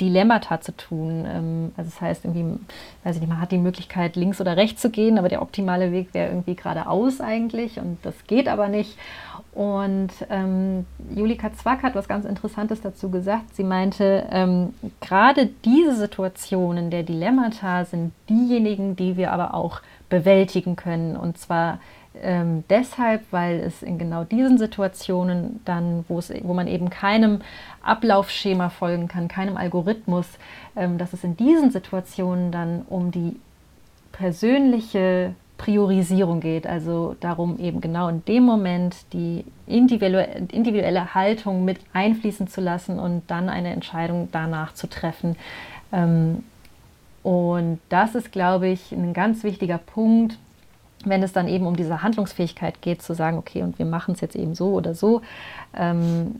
Dilemmata 0.00 0.60
zu 0.60 0.76
tun. 0.76 1.24
Ähm, 1.26 1.72
also 1.76 1.90
das 1.90 2.00
heißt 2.00 2.24
irgendwie, 2.24 2.58
weiß 3.04 3.16
ich 3.16 3.20
nicht, 3.20 3.30
man 3.30 3.40
hat 3.40 3.52
die 3.52 3.58
Möglichkeit, 3.58 4.16
links 4.16 4.40
oder 4.40 4.56
rechts 4.56 4.80
zu 4.80 4.90
gehen, 4.90 5.18
aber 5.18 5.28
der 5.28 5.42
optimale 5.42 5.92
Weg 5.92 6.12
wäre 6.12 6.28
irgendwie 6.28 6.54
geradeaus 6.54 7.20
eigentlich 7.20 7.78
und 7.78 7.98
das 8.02 8.14
geht 8.26 8.48
aber 8.48 8.68
nicht. 8.68 8.98
Und 9.52 10.10
ähm, 10.28 10.84
Julika 11.14 11.50
Zwack 11.54 11.82
hat 11.82 11.94
was 11.94 12.08
ganz 12.08 12.26
Interessantes 12.26 12.82
dazu 12.82 13.10
gesagt. 13.10 13.56
Sie 13.56 13.64
meinte, 13.64 14.26
ähm, 14.30 14.74
gerade 15.00 15.48
diese 15.64 15.96
Situationen 15.96 16.90
der 16.90 17.04
Dilemmata 17.04 17.86
sind 17.86 18.12
diejenigen, 18.28 18.96
die 18.96 19.16
wir 19.16 19.32
aber 19.32 19.54
auch 19.54 19.80
bewältigen 20.10 20.76
können. 20.76 21.16
Und 21.16 21.38
zwar 21.38 21.80
ähm, 22.22 22.64
deshalb, 22.70 23.22
weil 23.30 23.60
es 23.60 23.82
in 23.82 23.98
genau 23.98 24.24
diesen 24.24 24.58
Situationen 24.58 25.60
dann, 25.64 26.04
wo, 26.08 26.20
man 26.52 26.66
eben 26.66 26.90
keinem 26.90 27.40
Ablaufschema 27.82 28.70
folgen 28.70 29.08
kann, 29.08 29.28
keinem 29.28 29.56
Algorithmus, 29.56 30.26
ähm, 30.76 30.98
dass 30.98 31.12
es 31.12 31.24
in 31.24 31.36
diesen 31.36 31.70
Situationen 31.70 32.52
dann 32.52 32.82
um 32.88 33.10
die 33.10 33.36
persönliche 34.12 35.34
Priorisierung 35.58 36.40
geht, 36.40 36.66
also 36.66 37.16
darum 37.20 37.58
eben 37.58 37.80
genau 37.80 38.08
in 38.08 38.24
dem 38.26 38.44
Moment 38.44 38.94
die 39.12 39.44
individuelle, 39.66 40.46
individuelle 40.52 41.14
Haltung 41.14 41.64
mit 41.64 41.78
einfließen 41.92 42.48
zu 42.48 42.60
lassen 42.60 42.98
und 42.98 43.22
dann 43.30 43.48
eine 43.48 43.72
Entscheidung 43.72 44.28
danach 44.32 44.74
zu 44.74 44.86
treffen. 44.88 45.36
Ähm, 45.92 46.44
und 47.22 47.80
das 47.88 48.14
ist, 48.14 48.32
glaube 48.32 48.68
ich, 48.68 48.92
ein 48.92 49.12
ganz 49.12 49.42
wichtiger 49.42 49.78
Punkt, 49.78 50.38
wenn 51.08 51.22
es 51.22 51.32
dann 51.32 51.48
eben 51.48 51.66
um 51.66 51.76
diese 51.76 52.02
Handlungsfähigkeit 52.02 52.82
geht, 52.82 53.02
zu 53.02 53.14
sagen, 53.14 53.38
okay, 53.38 53.62
und 53.62 53.78
wir 53.78 53.86
machen 53.86 54.14
es 54.14 54.20
jetzt 54.20 54.36
eben 54.36 54.54
so 54.54 54.72
oder 54.72 54.94
so. 54.94 55.22
Ähm, 55.74 56.36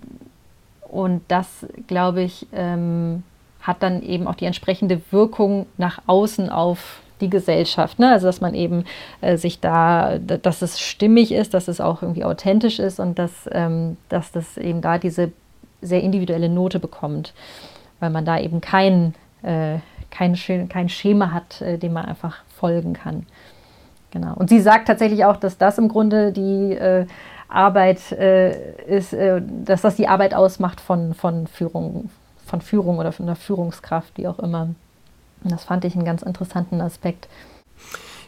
und 0.82 1.22
das, 1.28 1.66
glaube 1.86 2.22
ich, 2.22 2.46
ähm, 2.52 3.22
hat 3.60 3.82
dann 3.82 4.02
eben 4.02 4.26
auch 4.28 4.34
die 4.34 4.44
entsprechende 4.44 5.00
Wirkung 5.10 5.66
nach 5.76 6.00
außen 6.06 6.50
auf 6.50 7.00
die 7.20 7.30
Gesellschaft. 7.30 7.98
Ne? 7.98 8.10
Also 8.10 8.26
dass 8.26 8.40
man 8.40 8.54
eben 8.54 8.84
äh, 9.20 9.36
sich 9.36 9.60
da, 9.60 10.18
dass 10.18 10.62
es 10.62 10.80
stimmig 10.80 11.32
ist, 11.32 11.54
dass 11.54 11.68
es 11.68 11.80
auch 11.80 12.02
irgendwie 12.02 12.24
authentisch 12.24 12.78
ist 12.78 13.00
und 13.00 13.18
dass, 13.18 13.48
ähm, 13.52 13.96
dass 14.08 14.32
das 14.32 14.56
eben 14.56 14.80
da 14.80 14.98
diese 14.98 15.32
sehr 15.80 16.02
individuelle 16.02 16.48
Note 16.48 16.78
bekommt, 16.78 17.32
weil 18.00 18.10
man 18.10 18.24
da 18.24 18.38
eben 18.38 18.60
kein, 18.60 19.14
äh, 19.42 19.78
kein, 20.10 20.36
kein 20.68 20.88
Schema 20.88 21.32
hat, 21.32 21.60
äh, 21.62 21.78
dem 21.78 21.94
man 21.94 22.04
einfach 22.04 22.38
folgen 22.58 22.92
kann. 22.92 23.26
Genau. 24.10 24.34
Und 24.34 24.48
sie 24.48 24.60
sagt 24.60 24.88
tatsächlich 24.88 25.24
auch, 25.24 25.36
dass 25.36 25.58
das 25.58 25.78
im 25.78 25.88
Grunde 25.88 26.32
die 26.32 26.72
äh, 26.72 27.06
Arbeit 27.48 28.12
äh, 28.12 28.72
ist, 28.86 29.12
äh, 29.12 29.42
dass 29.64 29.82
das 29.82 29.96
die 29.96 30.08
Arbeit 30.08 30.34
ausmacht 30.34 30.80
von, 30.80 31.14
von 31.14 31.46
Führung, 31.46 32.10
von 32.46 32.60
Führung 32.60 32.98
oder 32.98 33.12
von 33.12 33.26
der 33.26 33.36
Führungskraft, 33.36 34.16
wie 34.16 34.26
auch 34.26 34.38
immer. 34.38 34.68
Und 35.42 35.52
das 35.52 35.64
fand 35.64 35.84
ich 35.84 35.94
einen 35.94 36.04
ganz 36.04 36.22
interessanten 36.22 36.80
Aspekt. 36.80 37.28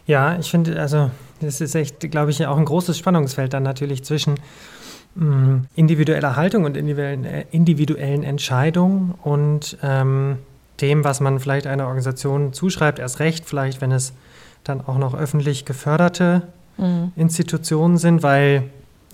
Ja, 0.07 0.38
ich 0.38 0.51
finde, 0.51 0.81
also 0.81 1.11
das 1.41 1.61
ist 1.61 1.75
echt, 1.75 2.01
glaube 2.11 2.31
ich, 2.31 2.47
auch 2.47 2.57
ein 2.57 2.64
großes 2.64 2.97
Spannungsfeld 2.97 3.53
dann 3.53 3.62
natürlich 3.62 4.05
zwischen 4.05 4.37
mh, 5.14 5.25
mm, 5.25 5.67
individueller 5.75 6.37
Haltung 6.37 6.64
und 6.64 6.77
individuellen, 6.77 7.25
äh, 7.25 7.45
individuellen 7.51 8.23
Entscheidungen 8.23 9.14
und 9.23 9.77
ähm, 9.83 10.38
dem, 10.81 11.05
was 11.05 11.21
man 11.21 11.41
vielleicht 11.41 11.67
einer 11.67 11.87
Organisation 11.87 12.53
zuschreibt, 12.53 12.99
erst 12.99 13.21
recht 13.21 13.45
vielleicht, 13.47 13.81
wenn 13.81 13.93
es 13.93 14.12
dann 14.64 14.81
auch 14.81 14.99
noch 14.99 15.14
öffentlich 15.14 15.64
geförderte 15.64 16.42
mhm. 16.77 17.12
Institutionen 17.16 17.99
sind, 17.99 18.23
weil 18.23 18.64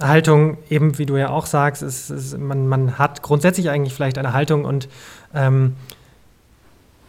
Haltung, 0.01 0.59
eben 0.71 0.99
wie 0.99 1.07
du 1.07 1.17
ja 1.17 1.31
auch 1.31 1.47
sagst, 1.47 1.83
ist, 1.83 2.11
ist, 2.11 2.39
man, 2.39 2.67
man 2.67 2.99
hat 2.99 3.23
grundsätzlich 3.23 3.71
eigentlich 3.71 3.95
vielleicht 3.95 4.19
eine 4.19 4.33
Haltung 4.33 4.65
und 4.65 4.89
ähm, 5.35 5.77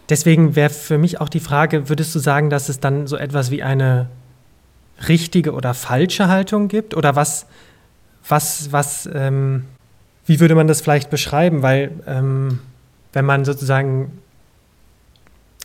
deswegen 0.09 0.55
wäre 0.55 0.69
für 0.69 0.97
mich 0.97 1.19
auch 1.19 1.29
die 1.29 1.39
Frage, 1.39 1.89
würdest 1.89 2.13
du 2.13 2.19
sagen, 2.19 2.49
dass 2.49 2.69
es 2.69 2.79
dann 2.79 3.07
so 3.07 3.17
etwas 3.17 3.49
wie 3.49 3.63
eine 3.63 4.07
richtige 5.07 5.53
oder 5.53 5.73
falsche 5.73 6.27
Haltung 6.27 6.67
gibt? 6.67 6.95
Oder 6.95 7.15
was, 7.15 7.47
was, 8.27 8.71
was, 8.71 9.09
ähm, 9.13 9.65
wie 10.25 10.39
würde 10.39 10.55
man 10.55 10.67
das 10.67 10.81
vielleicht 10.81 11.09
beschreiben? 11.09 11.61
Weil 11.61 11.91
ähm, 12.07 12.59
wenn 13.13 13.25
man 13.25 13.45
sozusagen 13.45 14.19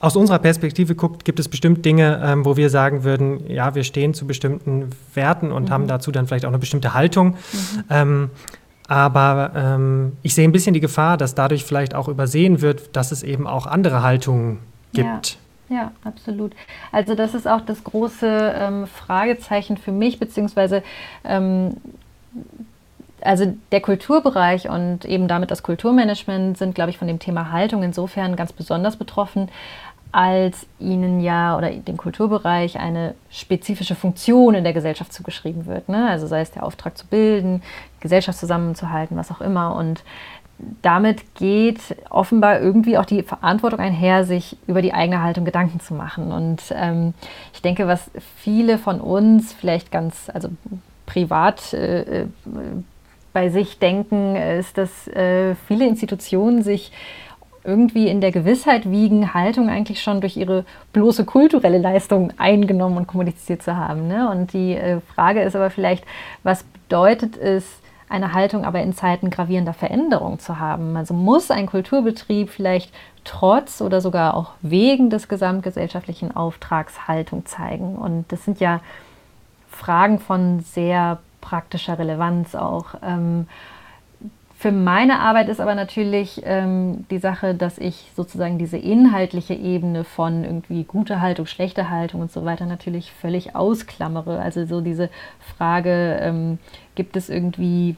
aus 0.01 0.17
unserer 0.17 0.39
Perspektive 0.39 0.95
guckt, 0.95 1.25
gibt 1.27 1.39
es 1.39 1.49
bestimmt 1.49 1.85
Dinge, 1.85 2.21
ähm, 2.25 2.45
wo 2.47 2.57
wir 2.57 2.71
sagen 2.71 3.05
würden, 3.05 3.49
ja, 3.49 3.75
wir 3.75 3.85
stehen 3.85 4.15
zu 4.15 4.27
bestimmten 4.27 4.91
Werten 5.15 5.53
und 5.53 5.69
mhm. 5.69 5.71
haben 5.71 5.87
dazu 5.87 6.11
dann 6.11 6.27
vielleicht 6.27 6.47
auch 6.47 6.51
eine 6.51 6.59
bestimmte 6.59 6.95
Haltung. 6.95 7.37
Mhm. 7.53 7.85
Ähm, 7.91 8.31
aber 8.89 9.53
ähm, 9.55 10.17
ich 10.23 10.35
sehe 10.35 10.49
ein 10.49 10.53
bisschen 10.53 10.75
die 10.75 10.81
Gefahr, 10.81 11.17
dass 11.17 11.35
dadurch 11.35 11.65
vielleicht 11.65 11.95
auch 11.95 12.09
übersehen 12.09 12.61
wird, 12.61 12.97
dass 12.97 13.13
es 13.13 13.23
eben 13.23 13.47
auch 13.47 13.67
andere 13.67 14.03
Haltungen 14.03 14.59
gibt. 14.93 15.39
Ja, 15.69 15.77
ja 15.77 15.93
absolut. 16.03 16.55
Also 16.91 17.15
das 17.15 17.35
ist 17.35 17.47
auch 17.47 17.61
das 17.61 17.85
große 17.85 18.55
ähm, 18.57 18.87
Fragezeichen 18.87 19.77
für 19.77 19.93
mich, 19.93 20.19
beziehungsweise 20.19 20.83
ähm, 21.25 21.77
also 23.23 23.55
der 23.73 23.81
Kulturbereich 23.81 24.69
und 24.69 25.05
eben 25.05 25.29
damit 25.29 25.51
das 25.51 25.63
Kulturmanagement 25.63 26.59
sind, 26.59 26.75
glaube 26.75 26.91
ich, 26.91 26.99
von 26.99 27.09
dem 27.09 27.19
Thema 27.19 27.53
Haltung 27.53 27.83
insofern 27.83 28.37
ganz 28.37 28.53
besonders 28.53 28.97
betroffen, 28.97 29.49
als 30.13 30.67
ihnen 30.79 31.21
ja 31.21 31.57
oder 31.57 31.71
dem 31.71 31.97
Kulturbereich 31.97 32.79
eine 32.79 33.15
spezifische 33.31 33.95
Funktion 33.95 34.55
in 34.55 34.65
der 34.65 34.73
Gesellschaft 34.73 35.13
zugeschrieben 35.13 35.67
wird. 35.67 35.89
Ne? 35.89 36.09
Also 36.09 36.27
sei 36.27 36.41
es 36.41 36.51
der 36.51 36.65
Auftrag 36.65 36.99
zu 36.99 37.07
bilden, 37.07 37.63
Gesellschaft 38.01 38.39
zusammenzuhalten, 38.39 39.17
was 39.17 39.31
auch 39.31 39.41
immer. 39.41 39.77
Und 39.77 40.03
damit 40.83 41.35
geht 41.35 41.81
offenbar 42.11 42.61
irgendwie 42.61 42.99
auch 42.99 43.05
die 43.05 43.23
Verantwortung 43.23 43.81
einher, 43.81 44.25
sich 44.25 44.57
über 44.67 44.83
die 44.83 44.93
eigene 44.93 45.23
Haltung 45.23 45.45
Gedanken 45.45 45.81
zu 45.81 45.95
machen. 45.95 46.33
Und 46.33 46.63
ähm, 46.73 47.15
ich 47.55 47.63
denke, 47.63 47.87
was 47.87 48.11
viele 48.37 48.79
von 48.79 49.01
uns 49.01 49.53
vielleicht 49.53 49.91
ganz, 49.91 50.31
also 50.33 50.49
privat 51.07 51.73
äh, 51.73 52.23
äh 52.23 52.27
bei 53.33 53.49
sich 53.49 53.79
denken, 53.79 54.35
ist, 54.35 54.77
dass 54.77 55.07
äh, 55.07 55.55
viele 55.69 55.87
Institutionen 55.87 56.65
sich 56.65 56.91
irgendwie 57.65 58.09
in 58.09 58.21
der 58.21 58.33
Gewissheit 58.33 58.91
wiegen, 58.91 59.35
Haltung 59.35 59.69
eigentlich 59.69 60.03
schon 60.03 60.21
durch 60.21 60.37
ihre 60.37 60.65
bloße 60.93 61.25
kulturelle 61.25 61.79
Leistung 61.79 62.33
eingenommen 62.39 62.97
und 62.97 63.07
kommuniziert 63.07 63.63
zu 63.63 63.77
haben. 63.77 64.09
Ne? 64.09 64.31
Und 64.31 64.53
die 64.53 64.75
äh, 64.75 65.01
Frage 65.15 65.43
ist 65.43 65.55
aber 65.57 65.71
vielleicht, 65.71 66.05
was 66.43 66.63
bedeutet 66.63 67.37
es, 67.37 67.65
eine 68.09 68.33
Haltung 68.33 68.65
aber 68.65 68.83
in 68.83 68.93
Zeiten 68.93 69.31
gravierender 69.31 69.73
Veränderung 69.73 70.41
zu 70.41 70.59
haben? 70.59 70.97
Also 70.97 71.15
muss 71.15 71.51
ein 71.51 71.67
Kulturbetrieb 71.67 72.51
vielleicht 72.51 72.93
trotz 73.25 73.81
oder 73.81 74.01
sogar 74.01 74.35
auch 74.35 74.53
wegen 74.63 75.11
des 75.11 75.29
gesamtgesellschaftlichen 75.29 76.35
Auftrags 76.35 77.07
Haltung 77.07 77.47
zeigen? 77.47 77.97
Und 77.97 78.25
das 78.33 78.45
sind 78.45 78.59
ja 78.59 78.81
Fragen 79.71 80.19
von 80.19 80.61
sehr 80.61 81.19
praktischer 81.41 81.99
Relevanz 81.99 82.55
auch. 82.55 82.95
Ähm, 83.03 83.47
für 84.61 84.73
meine 84.73 85.21
Arbeit 85.21 85.49
ist 85.49 85.59
aber 85.59 85.75
natürlich 85.75 86.43
ähm, 86.45 87.07
die 87.11 87.17
Sache, 87.17 87.55
dass 87.55 87.79
ich 87.79 88.11
sozusagen 88.15 88.59
diese 88.59 88.77
inhaltliche 88.77 89.55
Ebene 89.55 90.05
von 90.05 90.45
irgendwie 90.45 90.85
gute 90.85 91.23
Haltung, 91.23 91.47
schlechte 91.47 91.89
Haltung 91.89 92.21
und 92.21 92.31
so 92.31 92.45
weiter 92.45 92.67
natürlich 92.67 93.11
völlig 93.11 93.57
ausklammere. 93.57 94.39
Also 94.39 94.67
so 94.67 94.83
diese 94.83 95.09
Frage, 95.57 96.19
ähm, 96.21 96.59
gibt 96.95 97.17
es 97.17 97.31
irgendwie 97.31 97.97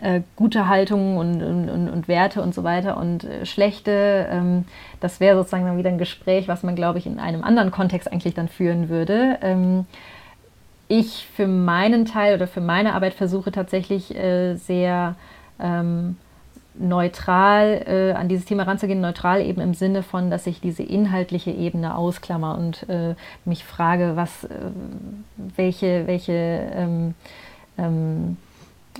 äh, 0.00 0.20
gute 0.36 0.68
Haltungen 0.68 1.18
und, 1.18 1.42
und, 1.42 1.88
und, 1.88 2.06
Werte 2.06 2.40
und 2.40 2.54
so 2.54 2.62
weiter 2.62 2.96
und 2.96 3.24
äh, 3.24 3.44
schlechte, 3.44 4.28
ähm, 4.30 4.66
das 5.00 5.18
wäre 5.18 5.36
sozusagen 5.36 5.64
dann 5.64 5.76
wieder 5.76 5.90
ein 5.90 5.98
Gespräch, 5.98 6.46
was 6.46 6.62
man, 6.62 6.76
glaube 6.76 7.00
ich, 7.00 7.06
in 7.06 7.18
einem 7.18 7.42
anderen 7.42 7.72
Kontext 7.72 8.12
eigentlich 8.12 8.34
dann 8.34 8.46
führen 8.46 8.88
würde. 8.88 9.38
Ähm, 9.42 9.86
ich 10.86 11.26
für 11.34 11.48
meinen 11.48 12.04
Teil 12.04 12.36
oder 12.36 12.46
für 12.46 12.60
meine 12.60 12.94
Arbeit 12.94 13.14
versuche 13.14 13.50
tatsächlich 13.50 14.14
äh, 14.14 14.54
sehr 14.54 15.16
ähm, 15.60 16.16
neutral 16.76 17.84
äh, 17.86 18.12
an 18.12 18.28
dieses 18.28 18.44
Thema 18.44 18.64
ranzugehen, 18.64 19.00
neutral 19.00 19.40
eben 19.40 19.60
im 19.60 19.74
Sinne 19.74 20.02
von, 20.02 20.30
dass 20.30 20.46
ich 20.46 20.60
diese 20.60 20.82
inhaltliche 20.82 21.50
Ebene 21.50 21.96
ausklammer 21.96 22.58
und 22.58 22.88
äh, 22.88 23.14
mich 23.44 23.64
frage, 23.64 24.12
was, 24.16 24.44
äh, 24.44 24.48
welche, 25.56 26.06
welche, 26.06 26.32
ähm, 26.32 27.14
ähm, 27.78 28.36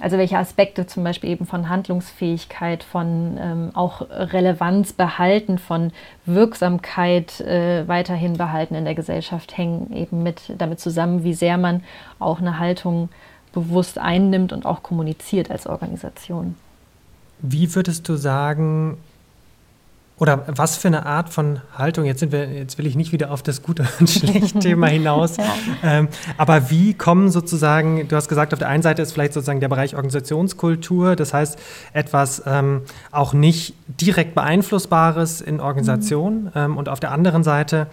also 0.00 0.18
welche 0.18 0.38
Aspekte 0.38 0.86
zum 0.86 1.04
Beispiel 1.04 1.30
eben 1.30 1.46
von 1.46 1.68
Handlungsfähigkeit, 1.68 2.82
von 2.84 3.38
ähm, 3.40 3.70
auch 3.74 4.02
Relevanz 4.10 4.92
behalten, 4.92 5.58
von 5.58 5.92
Wirksamkeit 6.26 7.40
äh, 7.40 7.86
weiterhin 7.88 8.36
behalten 8.36 8.74
in 8.74 8.84
der 8.84 8.94
Gesellschaft 8.94 9.56
hängen 9.56 9.92
eben 9.94 10.22
mit 10.22 10.52
damit 10.58 10.80
zusammen, 10.80 11.24
wie 11.24 11.34
sehr 11.34 11.58
man 11.58 11.82
auch 12.18 12.40
eine 12.40 12.58
Haltung 12.58 13.08
bewusst 13.54 13.98
einnimmt 13.98 14.52
und 14.52 14.66
auch 14.66 14.82
kommuniziert 14.82 15.50
als 15.50 15.66
Organisation. 15.66 16.56
Wie 17.40 17.74
würdest 17.74 18.08
du 18.08 18.16
sagen, 18.16 18.98
oder 20.18 20.44
was 20.46 20.76
für 20.76 20.88
eine 20.88 21.06
Art 21.06 21.28
von 21.28 21.60
Haltung, 21.76 22.04
jetzt 22.04 22.20
sind 22.20 22.30
wir, 22.30 22.48
jetzt 22.52 22.78
will 22.78 22.86
ich 22.86 22.94
nicht 22.94 23.12
wieder 23.12 23.30
auf 23.32 23.42
das 23.42 23.62
gute 23.62 23.86
und 23.98 24.08
schlechte 24.10 24.58
Thema 24.60 24.86
hinaus, 24.86 25.36
ja. 25.36 25.44
ähm, 25.82 26.08
aber 26.36 26.70
wie 26.70 26.94
kommen 26.94 27.30
sozusagen, 27.30 28.06
du 28.06 28.14
hast 28.14 28.28
gesagt, 28.28 28.52
auf 28.52 28.58
der 28.58 28.68
einen 28.68 28.82
Seite 28.82 29.02
ist 29.02 29.12
vielleicht 29.12 29.32
sozusagen 29.32 29.60
der 29.60 29.68
Bereich 29.68 29.96
Organisationskultur, 29.96 31.16
das 31.16 31.34
heißt 31.34 31.58
etwas 31.92 32.42
ähm, 32.46 32.82
auch 33.10 33.32
nicht 33.32 33.74
direkt 34.00 34.34
beeinflussbares 34.34 35.40
in 35.40 35.60
Organisationen 35.60 36.44
mhm. 36.44 36.50
ähm, 36.54 36.76
und 36.76 36.88
auf 36.88 37.00
der 37.00 37.10
anderen 37.10 37.42
Seite 37.42 37.88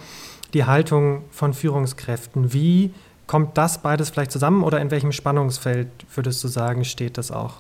die 0.54 0.66
Haltung 0.66 1.24
von 1.32 1.54
Führungskräften. 1.54 2.54
Wie 2.54 2.94
Kommt 3.32 3.58
das 3.58 3.78
beides 3.78 4.10
vielleicht 4.10 4.34
zusammen 4.34 4.62
oder 4.62 4.82
in 4.82 4.92
welchem 4.92 5.14
Spannungsfeld 5.14 5.88
würdest 6.14 6.44
du 6.44 6.50
sagen, 6.50 6.84
steht 6.84 7.18
das 7.18 7.32
auch? 7.32 7.54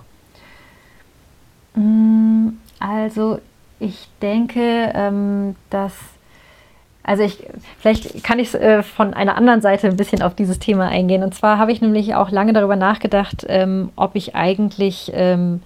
Mm, 1.76 2.50
also 2.78 3.40
ich 3.80 4.10
denke, 4.22 4.92
ähm, 4.94 5.56
dass 5.70 5.94
also 7.04 7.24
ich, 7.24 7.48
vielleicht 7.80 8.22
kann 8.22 8.40
ich 8.40 8.54
äh, 8.54 8.84
von 8.84 9.14
einer 9.14 9.38
anderen 9.38 9.62
Seite 9.62 9.88
ein 9.88 9.96
bisschen 9.96 10.22
auf 10.22 10.36
dieses 10.36 10.60
Thema 10.60 10.90
eingehen. 10.90 11.24
Und 11.24 11.34
zwar 11.36 11.58
habe 11.58 11.72
ich 11.72 11.80
nämlich 11.80 12.16
auch 12.16 12.32
lange 12.32 12.52
darüber 12.52 12.76
nachgedacht, 12.76 13.46
ähm, 13.48 13.92
ob 13.96 14.18
ich 14.18 14.36
eigentlich 14.36 15.10
ähm, 15.16 15.62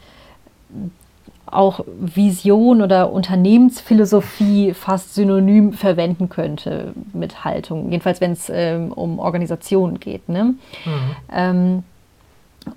auch 1.46 1.82
Vision 2.00 2.82
oder 2.82 3.12
Unternehmensphilosophie 3.12 4.74
fast 4.74 5.16
synonym 5.16 5.74
verwenden 5.74 6.30
könnte 6.30 6.94
mit 7.14 7.46
Haltung. 7.46 7.92
Jedenfalls, 7.92 8.22
wenn 8.22 8.32
es 8.32 8.50
ähm, 8.54 8.92
um 8.92 9.20
Organisationen 9.20 10.00
geht. 10.00 10.28
Ne? 10.28 10.44
Mhm. 10.44 11.16
Ähm, 11.32 11.84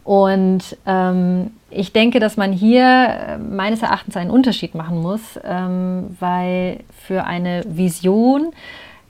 und 0.04 0.76
ähm, 0.86 1.50
ich 1.70 1.92
denke, 1.92 2.20
dass 2.20 2.36
man 2.36 2.52
hier 2.52 2.84
äh, 2.84 3.38
meines 3.38 3.82
Erachtens 3.82 4.16
einen 4.16 4.30
Unterschied 4.30 4.74
machen 4.74 5.00
muss, 5.00 5.38
ähm, 5.44 6.16
weil 6.20 6.80
für 7.06 7.24
eine 7.24 7.62
Vision 7.66 8.52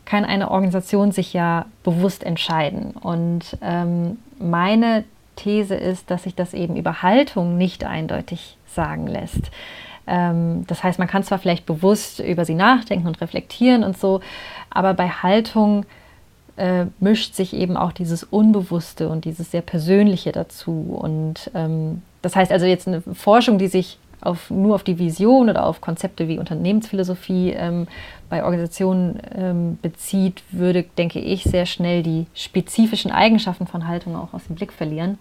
kann 0.04 0.24
eine 0.24 0.50
Organisation 0.50 1.12
sich 1.12 1.32
ja 1.32 1.66
bewusst 1.82 2.24
entscheiden. 2.24 2.92
Und 2.92 3.58
ähm, 3.60 4.18
meine 4.38 5.04
These 5.36 5.74
ist, 5.74 6.10
dass 6.10 6.24
sich 6.24 6.34
das 6.34 6.54
eben 6.54 6.76
über 6.76 7.02
Haltung 7.02 7.56
nicht 7.56 7.84
eindeutig 7.84 8.57
sagen 8.78 9.08
lässt. 9.08 9.50
Ähm, 10.06 10.64
das 10.68 10.84
heißt, 10.84 11.00
man 11.00 11.08
kann 11.08 11.24
zwar 11.24 11.40
vielleicht 11.40 11.66
bewusst 11.66 12.20
über 12.20 12.44
sie 12.44 12.54
nachdenken 12.54 13.08
und 13.08 13.20
reflektieren 13.20 13.82
und 13.82 13.98
so, 13.98 14.20
aber 14.70 14.94
bei 14.94 15.08
Haltung 15.08 15.84
äh, 16.56 16.86
mischt 17.00 17.34
sich 17.34 17.54
eben 17.54 17.76
auch 17.76 17.90
dieses 17.90 18.22
Unbewusste 18.22 19.08
und 19.08 19.24
dieses 19.24 19.50
sehr 19.50 19.62
Persönliche 19.62 20.30
dazu. 20.30 20.96
Und 21.00 21.50
ähm, 21.54 22.02
das 22.22 22.36
heißt 22.36 22.52
also 22.52 22.66
jetzt 22.66 22.86
eine 22.86 23.00
Forschung, 23.00 23.58
die 23.58 23.66
sich 23.66 23.98
auf, 24.20 24.48
nur 24.50 24.76
auf 24.76 24.84
die 24.84 24.98
Vision 24.98 25.50
oder 25.50 25.66
auf 25.66 25.80
Konzepte 25.80 26.28
wie 26.28 26.38
Unternehmensphilosophie 26.38 27.50
ähm, 27.50 27.88
bei 28.28 28.44
Organisationen 28.44 29.20
ähm, 29.34 29.78
bezieht, 29.82 30.42
würde, 30.50 30.84
denke 30.98 31.18
ich, 31.18 31.44
sehr 31.44 31.66
schnell 31.66 32.02
die 32.02 32.26
spezifischen 32.34 33.10
Eigenschaften 33.10 33.66
von 33.66 33.88
Haltung 33.88 34.14
auch 34.16 34.34
aus 34.34 34.46
dem 34.46 34.56
Blick 34.56 34.72
verlieren. 34.72 35.18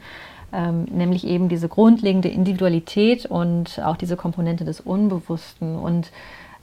Ähm, 0.53 0.85
nämlich 0.85 1.27
eben 1.27 1.49
diese 1.49 1.67
grundlegende 1.67 2.29
Individualität 2.29 3.25
und 3.25 3.81
auch 3.83 3.97
diese 3.97 4.15
Komponente 4.15 4.63
des 4.63 4.79
Unbewussten. 4.79 5.75
Und 5.75 6.11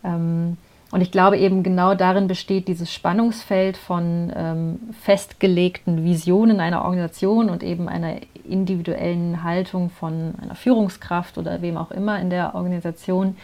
ähm, 0.02 0.56
und 0.94 1.00
ich 1.00 1.10
glaube 1.10 1.38
eben 1.38 1.64
genau 1.64 1.96
darin 1.96 2.28
besteht 2.28 2.68
dieses 2.68 2.92
Spannungsfeld 2.92 3.76
von 3.76 4.32
ähm, 4.36 4.78
festgelegten 5.02 6.04
Visionen 6.04 6.60
einer 6.60 6.84
Organisation 6.84 7.50
und 7.50 7.64
eben 7.64 7.88
einer 7.88 8.18
individuellen 8.48 9.42
Haltung 9.42 9.90
von 9.90 10.34
einer 10.40 10.54
Führungskraft 10.54 11.36
oder 11.36 11.62
wem 11.62 11.78
auch 11.78 11.90
immer 11.90 12.20
in 12.20 12.30
der 12.30 12.54
Organisation, 12.54 13.36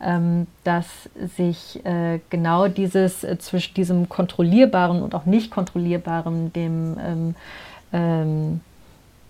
ähm, 0.00 0.46
dass 0.64 0.86
sich 1.36 1.84
äh, 1.84 2.20
genau 2.30 2.68
dieses 2.68 3.22
äh, 3.22 3.38
zwischen 3.38 3.74
diesem 3.74 4.08
kontrollierbaren 4.08 5.02
und 5.02 5.14
auch 5.14 5.26
nicht 5.26 5.50
kontrollierbaren, 5.50 6.54
dem 6.54 6.96
ähm, 6.98 7.34
ähm 7.92 8.60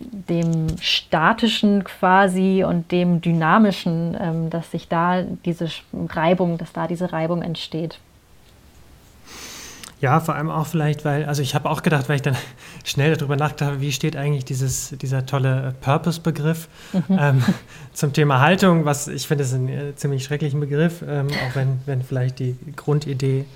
dem 0.01 0.67
statischen 0.81 1.85
quasi 1.85 2.65
und 2.67 2.91
dem 2.91 3.21
dynamischen, 3.21 4.17
ähm, 4.21 4.51
dass 4.51 4.71
sich 4.71 4.89
da 4.89 5.23
diese 5.23 5.69
Reibung, 5.93 6.59
dass 6.59 6.73
da 6.73 6.87
diese 6.87 7.13
Reibung 7.13 7.43
entsteht. 7.43 7.99
Ja, 10.01 10.21
vor 10.21 10.35
allem 10.35 10.51
auch 10.51 10.67
vielleicht, 10.67 11.07
weil, 11.07 11.25
also 11.25 11.41
ich 11.41 11.55
habe 11.55 11.71
auch 11.71 11.83
gedacht, 11.83 12.11
weil 12.11 12.17
ich 12.17 12.23
dann 12.23 12.37
schnell 12.85 13.17
darüber 13.17 13.37
nachgedacht 13.37 13.71
habe, 13.71 13.81
wie 13.81 13.91
steht 13.91 14.17
eigentlich 14.17 14.45
dieses, 14.45 14.91
dieser 15.01 15.25
tolle 15.25 15.75
Purpose-Begriff 15.81 16.69
mhm. 16.93 17.19
ähm, 17.19 17.45
zum 17.95 18.13
Thema 18.13 18.41
Haltung, 18.41 18.85
was 18.85 19.09
ich 19.09 19.27
finde, 19.27 19.45
ist 19.45 19.55
ein 19.55 19.69
äh, 19.69 19.95
ziemlich 19.97 20.25
schrecklichen 20.25 20.61
Begriff, 20.61 21.03
ähm, 21.09 21.29
auch 21.29 21.57
wenn, 21.57 21.81
wenn 21.87 22.03
vielleicht 22.03 22.39
die 22.39 22.55
Grundidee 22.77 23.47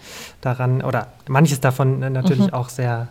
daran 0.40 0.82
oder 0.82 1.08
manches 1.26 1.60
davon 1.60 2.02
äh, 2.02 2.08
natürlich 2.08 2.46
mhm. 2.46 2.54
auch 2.54 2.70
sehr 2.70 3.08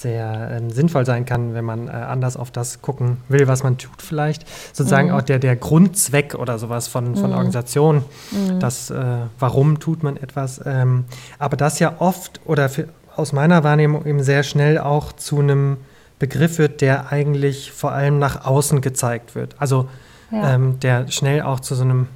sehr 0.00 0.50
ähm, 0.52 0.70
sinnvoll 0.70 1.04
sein 1.04 1.26
kann, 1.26 1.52
wenn 1.52 1.64
man 1.64 1.88
äh, 1.88 1.90
anders 1.90 2.36
auf 2.36 2.50
das 2.50 2.80
gucken 2.80 3.18
will, 3.28 3.46
was 3.48 3.62
man 3.62 3.76
tut 3.76 4.00
vielleicht. 4.00 4.46
Sozusagen 4.74 5.08
mhm. 5.08 5.14
auch 5.14 5.22
der, 5.22 5.38
der 5.38 5.56
Grundzweck 5.56 6.34
oder 6.34 6.58
sowas 6.58 6.88
von, 6.88 7.16
von 7.16 7.30
mhm. 7.30 7.36
Organisationen, 7.36 8.04
mhm. 8.30 8.60
das, 8.60 8.90
äh, 8.90 9.04
warum 9.38 9.78
tut 9.78 10.02
man 10.02 10.16
etwas. 10.16 10.60
Ähm, 10.64 11.04
aber 11.38 11.56
das 11.58 11.78
ja 11.80 11.96
oft 11.98 12.40
oder 12.46 12.70
für, 12.70 12.88
aus 13.14 13.32
meiner 13.32 13.62
Wahrnehmung 13.62 14.06
eben 14.06 14.22
sehr 14.22 14.42
schnell 14.42 14.78
auch 14.78 15.12
zu 15.12 15.40
einem 15.40 15.76
Begriff 16.18 16.58
wird, 16.58 16.80
der 16.80 17.12
eigentlich 17.12 17.72
vor 17.72 17.92
allem 17.92 18.18
nach 18.18 18.46
außen 18.46 18.80
gezeigt 18.80 19.34
wird. 19.34 19.54
Also 19.58 19.88
ja. 20.30 20.54
ähm, 20.54 20.80
der 20.80 21.08
schnell 21.08 21.42
auch 21.42 21.60
zu 21.60 21.74
so 21.74 21.82
einem 21.82 22.08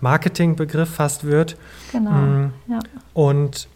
Marketingbegriff 0.00 0.94
fast 0.94 1.24
wird. 1.24 1.56
Genau. 1.92 2.10
Mm. 2.10 2.52
Ja. 2.68 2.78
Und 3.14 3.68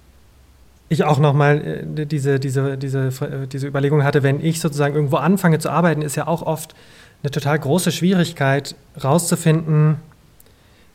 ich 0.90 1.05
auch 1.05 1.18
nochmal 1.18 1.85
äh, 1.96 2.05
diese, 2.05 2.38
diese, 2.38 2.76
diese, 2.76 3.07
äh, 3.07 3.46
diese 3.46 3.66
Überlegung 3.66 4.05
hatte, 4.05 4.22
wenn 4.22 4.44
ich 4.44 4.61
sozusagen 4.61 4.94
irgendwo 4.94 5.16
anfange 5.16 5.59
zu 5.59 5.70
arbeiten, 5.70 6.03
ist 6.03 6.16
ja 6.16 6.26
auch 6.26 6.42
oft 6.42 6.74
eine 7.22 7.31
total 7.31 7.59
große 7.59 7.92
Schwierigkeit, 7.92 8.74
rauszufinden, 9.03 9.96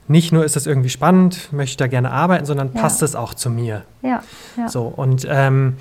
nicht 0.07 0.31
nur 0.31 0.45
ist 0.45 0.55
das 0.55 0.67
irgendwie 0.67 0.89
spannend, 0.89 1.51
möchte 1.51 1.71
ich 1.71 1.77
da 1.77 1.87
gerne 1.87 2.11
arbeiten, 2.11 2.45
sondern 2.45 2.71
ja. 2.73 2.81
passt 2.81 3.01
es 3.01 3.15
auch 3.15 3.33
zu 3.33 3.49
mir. 3.49 3.83
Ja, 4.03 4.21
ja. 4.57 4.69
So, 4.69 4.83
und 4.83 5.25
ähm, 5.27 5.77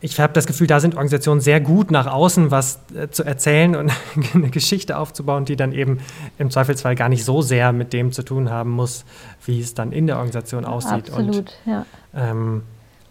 ich 0.00 0.20
habe 0.20 0.32
das 0.34 0.46
Gefühl, 0.46 0.66
da 0.66 0.80
sind 0.80 0.94
Organisationen 0.94 1.40
sehr 1.40 1.60
gut 1.60 1.90
nach 1.90 2.06
außen 2.06 2.50
was 2.50 2.80
äh, 2.94 3.08
zu 3.08 3.22
erzählen 3.22 3.76
und 3.76 3.92
eine 4.34 4.50
Geschichte 4.50 4.98
aufzubauen, 4.98 5.44
die 5.44 5.56
dann 5.56 5.72
eben 5.72 6.00
im 6.38 6.50
Zweifelsfall 6.50 6.96
gar 6.96 7.08
nicht 7.08 7.24
so 7.24 7.40
sehr 7.40 7.72
mit 7.72 7.92
dem 7.92 8.10
zu 8.10 8.22
tun 8.22 8.50
haben 8.50 8.70
muss, 8.70 9.04
wie 9.46 9.60
es 9.60 9.74
dann 9.74 9.92
in 9.92 10.08
der 10.08 10.16
Organisation 10.16 10.64
aussieht. 10.64 11.08
Absolut, 11.08 11.36
und, 11.36 11.58
ja. 11.64 11.86
Ähm, 12.14 12.64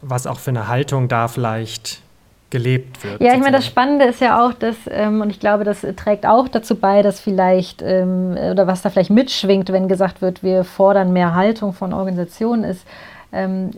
was 0.04 0.28
auch 0.28 0.40
für 0.40 0.52
eine 0.52 0.68
Haltung 0.68 1.08
da 1.08 1.28
vielleicht 1.28 2.02
gelebt 2.50 3.04
wird. 3.04 3.20
Ja, 3.20 3.34
ich 3.34 3.40
meine, 3.40 3.58
das 3.58 3.66
Spannende 3.66 4.06
ist 4.06 4.22
ja 4.22 4.46
auch, 4.46 4.54
dass, 4.54 4.76
ähm, 4.88 5.22
und 5.22 5.32
ich 5.32 5.40
glaube, 5.40 5.64
das 5.64 5.82
trägt 5.96 6.28
auch 6.28 6.48
dazu 6.48 6.76
bei, 6.76 7.02
dass 7.02 7.20
vielleicht, 7.20 7.82
ähm, 7.82 8.38
oder 8.52 8.68
was 8.68 8.84
da 8.84 8.92
vielleicht 8.92 9.10
mitschwingt, 9.10 9.72
wenn 9.74 9.88
gesagt 9.88 10.22
wird, 10.22 10.44
wir 10.44 10.64
fordern 10.64 11.14
mehr 11.14 11.34
Haltung 11.34 11.74
von 11.74 11.94
Organisationen, 11.94 12.64
ist, 12.64 12.86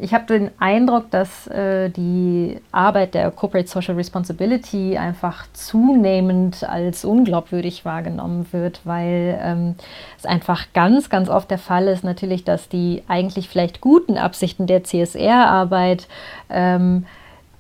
ich 0.02 0.14
habe 0.14 0.26
den 0.26 0.52
Eindruck, 0.60 1.12
dass 1.12 1.48
äh, 1.48 1.90
die 1.90 2.60
Arbeit 2.74 3.14
der 3.14 3.32
Corporate 3.32 3.70
Social 3.70 3.96
Responsibility 3.96 4.98
einfach 4.98 5.46
zunehmend 5.54 6.68
als 6.68 7.06
unglaubwürdig 7.06 7.86
wahrgenommen 7.86 8.48
wird, 8.52 8.82
weil 8.84 9.40
ähm, 9.42 9.76
es 10.18 10.26
einfach 10.26 10.66
ganz, 10.74 11.10
ganz 11.10 11.30
oft 11.30 11.50
der 11.50 11.58
Fall 11.58 11.88
ist, 11.88 12.04
natürlich, 12.04 12.44
dass 12.44 12.68
die 12.68 13.04
eigentlich 13.08 13.48
vielleicht 13.48 13.80
guten 13.80 14.18
Absichten 14.18 14.68
der 14.68 14.84
CSR-Arbeit 14.84 16.10
ähm, 16.50 17.06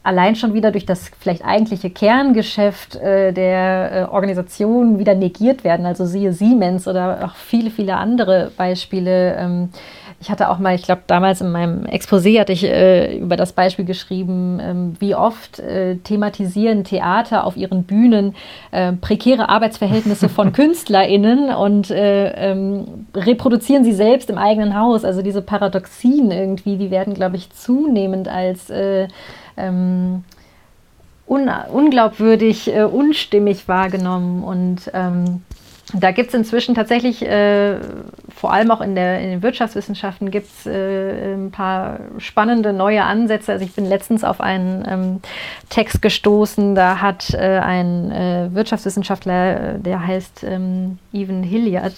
allein 0.05 0.35
schon 0.35 0.53
wieder 0.53 0.71
durch 0.71 0.85
das 0.85 1.09
vielleicht 1.19 1.43
eigentliche 1.43 1.89
Kerngeschäft 1.89 2.95
äh, 2.97 3.31
der 3.31 3.91
äh, 3.91 4.03
Organisation 4.03 4.99
wieder 4.99 5.15
negiert 5.15 5.63
werden. 5.63 5.85
Also 5.85 6.05
siehe 6.05 6.31
Siemens 6.31 6.87
oder 6.87 7.25
auch 7.25 7.35
viele, 7.35 7.71
viele 7.71 7.95
andere 7.95 8.51
Beispiele. 8.55 9.35
Ähm, 9.35 9.69
ich 10.19 10.31
hatte 10.31 10.49
auch 10.49 10.59
mal, 10.59 10.75
ich 10.75 10.83
glaube, 10.83 11.01
damals 11.07 11.41
in 11.41 11.51
meinem 11.51 11.85
Exposé 11.85 12.39
hatte 12.39 12.53
ich 12.53 12.63
äh, 12.63 13.17
über 13.17 13.35
das 13.35 13.53
Beispiel 13.53 13.85
geschrieben, 13.85 14.59
ähm, 14.61 14.93
wie 14.99 15.13
oft 15.13 15.59
äh, 15.59 15.97
thematisieren 15.97 16.83
Theater 16.83 17.43
auf 17.43 17.57
ihren 17.57 17.83
Bühnen 17.83 18.35
äh, 18.71 18.93
prekäre 18.93 19.49
Arbeitsverhältnisse 19.49 20.29
von 20.29 20.53
KünstlerInnen 20.53 21.53
und 21.53 21.91
äh, 21.91 22.51
ähm, 22.51 23.07
reproduzieren 23.13 23.83
sie 23.83 23.93
selbst 23.93 24.29
im 24.29 24.37
eigenen 24.37 24.79
Haus. 24.79 25.05
Also 25.05 25.21
diese 25.21 25.41
Paradoxien 25.41 26.31
irgendwie, 26.31 26.77
die 26.77 26.91
werden, 26.91 27.13
glaube 27.13 27.35
ich, 27.35 27.51
zunehmend 27.51 28.27
als 28.27 28.69
äh, 28.69 29.07
ähm, 29.57 30.23
un 31.27 31.49
unglaubwürdig, 31.71 32.73
äh, 32.73 32.83
unstimmig 32.83 33.67
wahrgenommen 33.67 34.43
und 34.43 34.91
ähm, 34.93 35.41
da 35.93 36.11
gibt 36.11 36.29
es 36.29 36.33
inzwischen 36.33 36.73
tatsächlich, 36.73 37.21
äh, 37.21 37.77
vor 38.35 38.51
allem 38.51 38.71
auch 38.71 38.81
in, 38.81 38.95
der, 38.95 39.19
in 39.21 39.29
den 39.29 39.43
Wirtschaftswissenschaften, 39.43 40.31
gibt 40.31 40.47
es 40.47 40.65
äh, 40.65 41.35
ein 41.35 41.51
paar 41.51 41.99
spannende 42.17 42.73
neue 42.73 43.03
Ansätze. 43.03 43.51
Also 43.51 43.65
ich 43.65 43.73
bin 43.73 43.85
letztens 43.85 44.23
auf 44.23 44.41
einen 44.41 44.83
ähm, 44.87 45.21
Text 45.69 46.01
gestoßen, 46.01 46.73
da 46.73 47.01
hat 47.01 47.33
äh, 47.33 47.59
ein 47.59 48.11
äh, 48.11 48.49
Wirtschaftswissenschaftler, 48.53 49.75
äh, 49.75 49.79
der 49.79 50.05
heißt 50.05 50.43
ähm, 50.43 50.97
Evan 51.13 51.43
Hilliard, 51.43 51.93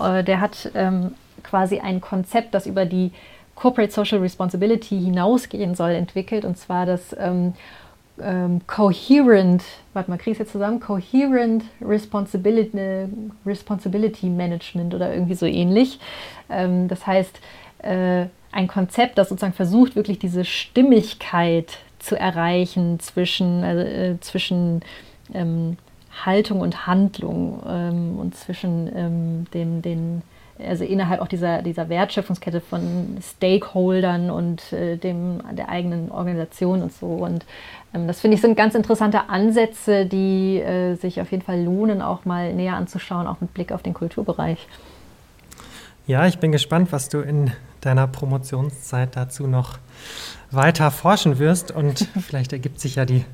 äh, 0.00 0.22
der 0.22 0.40
hat 0.40 0.70
ähm, 0.74 1.14
quasi 1.42 1.80
ein 1.80 2.00
Konzept, 2.00 2.54
das 2.54 2.66
über 2.66 2.86
die 2.86 3.10
Corporate 3.56 3.92
Social 3.92 4.18
Responsibility 4.18 5.00
hinausgehen 5.00 5.74
soll, 5.74 5.90
entwickelt. 5.90 6.44
Und 6.44 6.56
zwar 6.56 6.86
das 6.86 7.14
ähm, 8.20 8.60
Coherent, 8.66 9.62
warte 9.92 10.10
mal, 10.10 10.18
kriege 10.18 10.32
ich 10.32 10.38
jetzt 10.38 10.52
zusammen? 10.52 10.80
Coherent 10.80 11.64
Responsibility, 11.80 13.08
Responsibility 13.44 14.26
Management 14.26 14.94
oder 14.94 15.12
irgendwie 15.12 15.34
so 15.34 15.46
ähnlich. 15.46 15.98
Ähm, 16.48 16.88
das 16.88 17.06
heißt, 17.06 17.40
äh, 17.78 18.26
ein 18.52 18.68
Konzept, 18.68 19.18
das 19.18 19.28
sozusagen 19.28 19.52
versucht, 19.52 19.96
wirklich 19.96 20.18
diese 20.18 20.44
Stimmigkeit 20.44 21.78
zu 21.98 22.18
erreichen 22.18 23.00
zwischen, 23.00 23.62
äh, 23.64 24.16
zwischen 24.20 24.82
ähm, 25.32 25.76
Haltung 26.24 26.60
und 26.60 26.86
Handlung 26.86 27.62
ähm, 27.66 28.18
und 28.18 28.36
zwischen 28.36 28.90
ähm, 28.94 29.46
dem, 29.52 29.82
den 29.82 30.22
also 30.58 30.84
innerhalb 30.84 31.20
auch 31.20 31.28
dieser, 31.28 31.62
dieser 31.62 31.88
Wertschöpfungskette 31.88 32.60
von 32.60 33.18
Stakeholdern 33.20 34.30
und 34.30 34.72
äh, 34.72 34.96
dem, 34.96 35.40
der 35.52 35.68
eigenen 35.68 36.10
Organisation 36.10 36.82
und 36.82 36.92
so. 36.92 37.06
Und 37.06 37.44
ähm, 37.92 38.06
das 38.06 38.20
finde 38.20 38.36
ich 38.36 38.40
sind 38.40 38.56
ganz 38.56 38.74
interessante 38.74 39.28
Ansätze, 39.28 40.06
die 40.06 40.60
äh, 40.60 40.94
sich 40.94 41.20
auf 41.20 41.30
jeden 41.32 41.42
Fall 41.42 41.62
lohnen, 41.62 42.02
auch 42.02 42.24
mal 42.24 42.52
näher 42.52 42.74
anzuschauen, 42.74 43.26
auch 43.26 43.40
mit 43.40 43.52
Blick 43.52 43.72
auf 43.72 43.82
den 43.82 43.94
Kulturbereich. 43.94 44.66
Ja, 46.06 46.26
ich 46.26 46.38
bin 46.38 46.52
gespannt, 46.52 46.92
was 46.92 47.08
du 47.08 47.20
in 47.20 47.50
deiner 47.80 48.06
Promotionszeit 48.06 49.16
dazu 49.16 49.46
noch 49.46 49.78
weiter 50.50 50.90
forschen 50.90 51.38
wirst 51.38 51.72
und 51.72 52.08
vielleicht 52.20 52.52
ergibt 52.52 52.78
sich 52.78 52.94
ja 52.94 53.04
die 53.04 53.24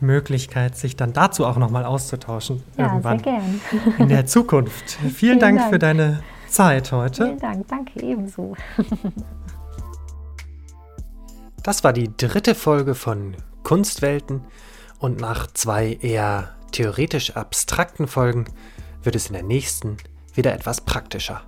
Möglichkeit, 0.00 0.76
sich 0.76 0.94
dann 0.94 1.12
dazu 1.12 1.44
auch 1.44 1.56
nochmal 1.56 1.84
auszutauschen 1.84 2.62
ja, 2.76 2.86
irgendwann 2.86 3.18
sehr 3.18 3.32
gern. 3.32 3.60
in 3.98 4.08
der 4.08 4.26
Zukunft. 4.26 4.90
Vielen, 4.90 5.10
Vielen 5.10 5.38
Dank, 5.40 5.58
Dank 5.58 5.72
für 5.72 5.78
deine 5.78 6.20
Zeit 6.48 6.92
heute. 6.92 7.24
Vielen 7.24 7.38
Dank, 7.38 7.68
danke 7.68 8.02
ebenso. 8.02 8.54
Das 11.68 11.84
war 11.84 11.92
die 11.92 12.16
dritte 12.16 12.54
Folge 12.54 12.94
von 12.94 13.36
Kunstwelten 13.62 14.42
und 15.00 15.20
nach 15.20 15.48
zwei 15.48 15.98
eher 16.00 16.54
theoretisch 16.72 17.36
abstrakten 17.36 18.06
Folgen 18.06 18.46
wird 19.02 19.16
es 19.16 19.26
in 19.26 19.34
der 19.34 19.42
nächsten 19.42 19.98
wieder 20.32 20.54
etwas 20.54 20.80
praktischer. 20.80 21.42